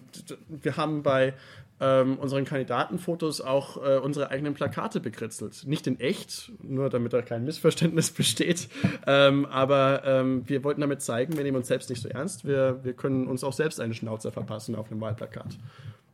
wir 0.50 0.78
haben 0.78 1.04
bei 1.04 1.34
ähm, 1.82 2.20
unseren 2.20 2.46
Kandidatenfotos 2.46 3.42
auch 3.42 3.78
äh, 3.84 3.98
unsere 3.98 4.30
eigenen 4.30 4.54
Plakate 4.54 5.00
bekritzelt. 5.00 5.64
Nicht 5.66 5.88
in 5.88 6.00
echt, 6.00 6.52
nur 6.62 6.90
damit 6.90 7.12
da 7.12 7.24
kein 7.24 7.44
Missverständnis 7.44 8.12
besteht. 8.12 8.70
Ähm, 9.08 9.46
aber 9.48 10.04
ähm, 10.06 10.44
wir 10.48 10.64
wollten 10.64 10.82
damit 10.82 11.02
zeigen, 11.02 11.36
wir 11.36 11.44
nehmen 11.44 11.58
uns 11.58 11.68
selbst 11.68 11.90
nicht 11.90 12.02
so 12.02 12.08
ernst. 12.08 12.46
Wir, 12.46 12.84
wir 12.84 12.94
können 12.94 13.28
uns 13.28 13.44
auch 13.44 13.54
selbst 13.54 13.80
einen 13.80 13.96
Schnauzer 13.96 14.32
verpassen 14.32 14.76
auf 14.76 14.92
einem 14.92 15.02
Wahlplakat. 15.02 15.58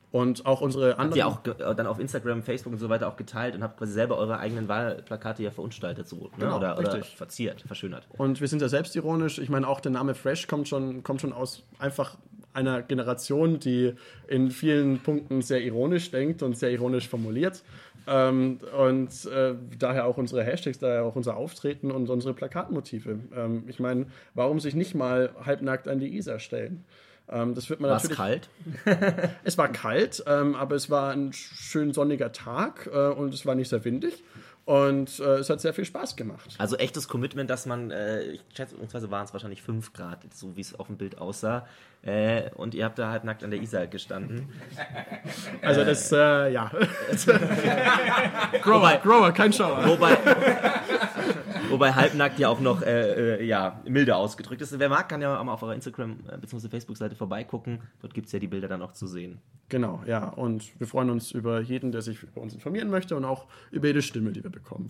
Und 0.10 0.46
auch 0.46 0.62
unsere 0.62 0.98
anderen. 0.98 1.34
Habt 1.34 1.60
ihr 1.60 1.68
auch 1.68 1.76
dann 1.76 1.86
auf 1.86 2.00
Instagram, 2.00 2.42
Facebook 2.42 2.72
und 2.72 2.80
so 2.80 2.88
weiter 2.88 3.10
auch 3.10 3.18
geteilt 3.18 3.56
und 3.56 3.62
habt 3.62 3.78
quasi 3.78 3.92
selber 3.92 4.18
eure 4.18 4.40
eigenen 4.40 4.70
Wahlplakate 4.70 5.44
ja 5.44 5.52
verunstaltet, 5.52 6.08
so, 6.08 6.16
ne? 6.16 6.30
genau, 6.40 6.58
oder, 6.58 6.80
oder 6.80 7.04
verziert, 7.04 7.62
verschönert. 7.62 8.08
Und 8.18 8.40
wir 8.40 8.48
sind 8.48 8.62
ja 8.62 8.70
selbstironisch. 8.70 9.38
Ich 9.38 9.50
meine, 9.50 9.68
auch 9.68 9.82
der 9.82 9.92
Name 9.92 10.16
Fresh 10.16 10.48
kommt 10.48 10.70
schon, 10.70 11.04
kommt 11.04 11.20
schon 11.20 11.34
aus 11.34 11.64
einfach 11.78 12.16
einer 12.54 12.82
Generation, 12.82 13.60
die 13.60 13.94
in 14.28 14.52
vielen 14.52 15.00
Punkten 15.00 15.42
sehr 15.42 15.62
ironisch 15.62 16.12
denkt 16.12 16.42
und 16.44 16.58
sehr 16.58 16.72
ironisch 16.72 17.08
formuliert. 17.08 17.64
Ähm, 18.08 18.60
und 18.78 19.26
äh, 19.26 19.54
daher 19.78 20.06
auch 20.06 20.18
unsere 20.18 20.44
Hashtags, 20.44 20.80
daher 20.80 21.04
auch 21.04 21.16
unser 21.16 21.36
Auftreten 21.36 21.92
und 21.92 22.10
unsere 22.10 22.34
Plakatmotive. 22.34 23.20
Ähm, 23.36 23.64
ich 23.68 23.80
meine, 23.80 24.06
warum 24.34 24.60
sich 24.60 24.76
nicht 24.76 24.96
mal 24.96 25.32
halbnackt 25.44 25.88
an 25.88 26.00
die 26.00 26.16
Isar 26.16 26.40
stellen? 26.40 26.86
Ähm, 27.30 27.54
das 27.54 27.70
wird 27.70 27.82
man 27.82 27.92
war 27.92 27.98
natürlich. 27.98 28.18
kalt? 28.18 28.50
es 29.44 29.58
war 29.58 29.68
kalt, 29.68 30.24
ähm, 30.26 30.56
aber 30.56 30.76
es 30.76 30.90
war 30.90 31.12
ein 31.12 31.34
schön 31.34 31.94
sonniger 31.94 32.32
Tag 32.32 32.90
äh, 32.92 33.10
und 33.10 33.34
es 33.34 33.46
war 33.46 33.56
nicht 33.56 33.68
sehr 33.68 33.84
windig. 33.84 34.24
Und 34.68 35.22
äh, 35.22 35.38
es 35.38 35.50
hat 35.50 35.62
sehr 35.62 35.74
viel 35.74 35.86
Spaß 35.86 36.18
gemacht. 36.18 36.56
Also 36.58 36.76
echtes 36.76 37.08
Commitment, 37.08 37.50
dass 37.50 37.66
man, 37.66 37.90
äh, 37.90 38.24
ich 38.24 38.44
schätze, 38.54 38.76
waren 39.10 39.24
es 39.24 39.32
wahrscheinlich 39.32 39.62
5 39.62 39.94
Grad, 39.94 40.20
so 40.34 40.58
wie 40.58 40.62
es 40.62 40.78
auf 40.78 40.88
dem 40.88 40.98
Bild 40.98 41.20
aussah. 41.20 41.66
Äh, 42.02 42.50
und 42.54 42.76
ihr 42.76 42.84
habt 42.84 43.00
da 43.00 43.10
halt 43.10 43.24
nackt 43.24 43.46
an 43.46 43.52
der 43.52 43.62
Isar 43.62 43.88
gestanden. 43.88 44.50
Also 45.62 45.86
das, 45.86 46.12
äh, 46.12 46.52
ja. 46.52 46.70
Grower, 48.62 49.00
Grower, 49.02 49.32
kein 49.32 49.54
Schauer. 49.54 49.88
Wobei, 49.88 50.18
wobei 51.70 51.94
halbnackt 51.94 52.40
ja 52.40 52.50
auch 52.50 52.60
noch 52.60 52.82
äh, 52.82 53.38
äh, 53.38 53.44
ja, 53.46 53.82
milde 53.88 54.16
ausgedrückt 54.16 54.62
ist. 54.62 54.78
Wer 54.78 54.90
mag, 54.90 55.10
kann 55.10 55.22
ja 55.22 55.44
mal 55.44 55.54
auf 55.54 55.64
eurer 55.64 55.76
Instagram- 55.76 56.20
äh, 56.30 56.38
bzw. 56.38 56.70
Facebook-Seite 56.70 57.16
vorbeigucken. 57.16 57.80
Dort 58.02 58.14
gibt 58.14 58.28
es 58.28 58.34
ja 58.34 58.40
die 58.40 58.48
Bilder 58.48 58.68
dann 58.68 58.82
auch 58.82 58.94
zu 58.94 59.08
sehen. 59.08 59.40
Genau, 59.70 60.02
ja. 60.06 60.30
Und 60.30 60.80
wir 60.80 60.88
freuen 60.88 61.10
uns 61.10 61.32
über 61.32 61.60
jeden, 61.62 61.92
der 61.92 62.02
sich 62.02 62.24
über 62.24 62.42
uns 62.42 62.54
informieren 62.54 62.90
möchte 62.90 63.16
und 63.16 63.26
auch 63.26 63.48
über 63.72 63.88
jede 63.88 64.02
Stimme, 64.02 64.32
die 64.32 64.44
wir 64.44 64.52
bekommen. 64.52 64.88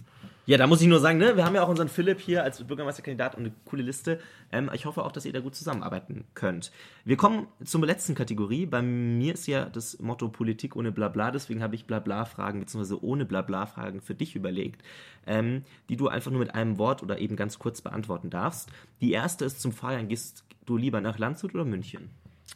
Ja, 0.48 0.58
da 0.58 0.66
muss 0.66 0.80
ich 0.80 0.88
nur 0.88 1.02
sagen, 1.02 1.18
ne, 1.18 1.36
wir 1.36 1.44
haben 1.44 1.56
ja 1.56 1.64
auch 1.64 1.68
unseren 1.68 1.90
Philipp 1.90 2.22
hier 2.22 2.42
als 2.42 2.64
Bürgermeisterkandidat 2.64 3.36
und 3.36 3.42
eine 3.42 3.54
coole 3.66 3.84
Liste. 3.84 4.18
Ähm, 4.50 4.72
ich 4.74 4.86
hoffe 4.86 5.04
auch, 5.04 5.12
dass 5.12 5.26
ihr 5.26 5.34
da 5.34 5.42
gut 5.42 5.56
zusammenarbeiten 5.56 6.24
könnt. 6.36 6.72
Wir 7.04 7.18
kommen 7.18 7.48
zur 7.66 7.86
letzten 7.86 8.16
Kategorie. 8.16 8.66
Bei 8.66 8.82
mir 8.82 9.34
ist 9.34 9.46
ja 9.48 9.66
das 9.66 10.00
Motto 10.00 10.30
Politik 10.30 10.78
ohne 10.78 10.94
Blabla, 10.94 11.32
deswegen 11.32 11.62
habe 11.62 11.76
ich 11.76 11.86
Blabla-Fragen 11.86 12.62
bzw. 12.62 12.94
ohne 13.02 13.26
Blabla-Fragen 13.26 14.00
für 14.00 14.16
dich 14.16 14.38
überlegt, 14.38 14.84
ähm, 15.26 15.66
die 15.90 15.98
du 15.98 16.08
einfach 16.08 16.32
nur 16.32 16.40
mit 16.40 16.56
einem 16.56 16.78
Wort 16.78 17.04
oder 17.04 17.20
eben 17.20 17.36
ganz 17.36 17.60
kurz 17.60 17.82
beantworten 17.82 18.30
darfst. 18.30 18.70
Die 19.02 19.12
erste 19.12 19.44
ist 19.44 19.60
zum 19.60 19.74
Feiern, 19.74 20.08
gehst 20.08 20.46
du 20.66 20.78
lieber 20.78 21.02
nach 21.02 21.20
Landshut 21.20 21.56
oder 21.56 21.66
München? 21.66 22.10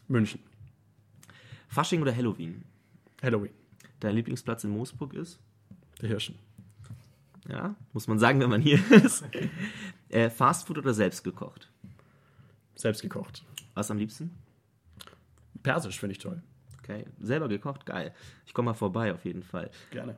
München. 0.07 0.39
Fasching 1.67 2.01
oder 2.01 2.15
Halloween? 2.15 2.63
Halloween. 3.21 3.51
Dein 3.99 4.15
Lieblingsplatz 4.15 4.63
in 4.63 4.69
Moosburg 4.69 5.13
ist? 5.13 5.41
Der 6.01 6.07
Hirschen. 6.07 6.35
Ja, 7.51 7.75
muss 7.91 8.07
man 8.07 8.17
sagen, 8.17 8.39
wenn 8.39 8.49
man 8.49 8.61
hier 8.61 8.79
ist. 8.91 9.23
äh, 10.09 10.29
Fastfood 10.29 10.77
oder 10.77 10.93
selbst 10.93 11.23
gekocht? 11.23 11.69
Selbst 12.75 13.01
gekocht. 13.01 13.43
Was 13.73 13.91
am 13.91 13.97
liebsten? 13.97 14.31
Persisch 15.61 15.99
finde 15.99 16.13
ich 16.13 16.19
toll. 16.19 16.41
Okay. 16.79 16.81
Okay, 16.83 17.05
selber 17.19 17.47
gekocht, 17.47 17.85
geil. 17.85 18.13
Ich 18.45 18.53
komme 18.53 18.71
mal 18.71 18.73
vorbei 18.73 19.13
auf 19.13 19.23
jeden 19.23 19.43
Fall. 19.43 19.69
Gerne. 19.91 20.17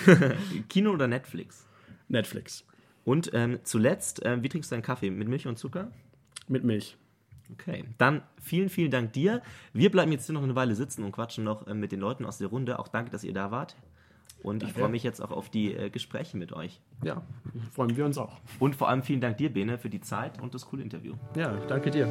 Kino 0.68 0.92
oder 0.92 1.06
Netflix? 1.06 1.66
Netflix. 2.08 2.64
Und 3.04 3.30
ähm, 3.34 3.60
zuletzt, 3.64 4.24
äh, 4.24 4.42
wie 4.42 4.48
trinkst 4.48 4.70
du 4.70 4.76
deinen 4.76 4.82
Kaffee? 4.82 5.10
Mit 5.10 5.28
Milch 5.28 5.46
und 5.46 5.58
Zucker? 5.58 5.90
Mit 6.48 6.64
Milch. 6.64 6.96
Okay, 7.52 7.84
dann 7.98 8.22
vielen, 8.40 8.70
vielen 8.70 8.90
Dank 8.90 9.12
dir. 9.12 9.42
Wir 9.72 9.90
bleiben 9.90 10.10
jetzt 10.12 10.26
hier 10.26 10.34
noch 10.34 10.42
eine 10.42 10.54
Weile 10.54 10.74
sitzen 10.74 11.04
und 11.04 11.12
quatschen 11.12 11.44
noch 11.44 11.66
äh, 11.66 11.74
mit 11.74 11.92
den 11.92 12.00
Leuten 12.00 12.24
aus 12.24 12.38
der 12.38 12.48
Runde. 12.48 12.78
Auch 12.78 12.88
danke, 12.88 13.10
dass 13.10 13.22
ihr 13.24 13.34
da 13.34 13.50
wart. 13.50 13.76
Und 14.42 14.62
ich 14.62 14.72
freue 14.72 14.88
mich 14.88 15.02
jetzt 15.02 15.20
auch 15.20 15.30
auf 15.30 15.50
die 15.50 15.74
äh, 15.74 15.90
Gespräche 15.90 16.36
mit 16.36 16.52
euch. 16.52 16.80
Ja, 17.04 17.22
freuen 17.72 17.96
wir 17.96 18.06
uns 18.06 18.18
auch. 18.18 18.40
Und 18.58 18.74
vor 18.74 18.88
allem 18.88 19.02
vielen 19.02 19.20
Dank 19.20 19.36
dir, 19.36 19.52
Bene, 19.52 19.78
für 19.78 19.90
die 19.90 20.00
Zeit 20.00 20.40
und 20.40 20.54
das 20.54 20.66
coole 20.66 20.82
Interview. 20.82 21.14
Ja, 21.36 21.56
danke 21.68 21.90
dir. 21.90 22.08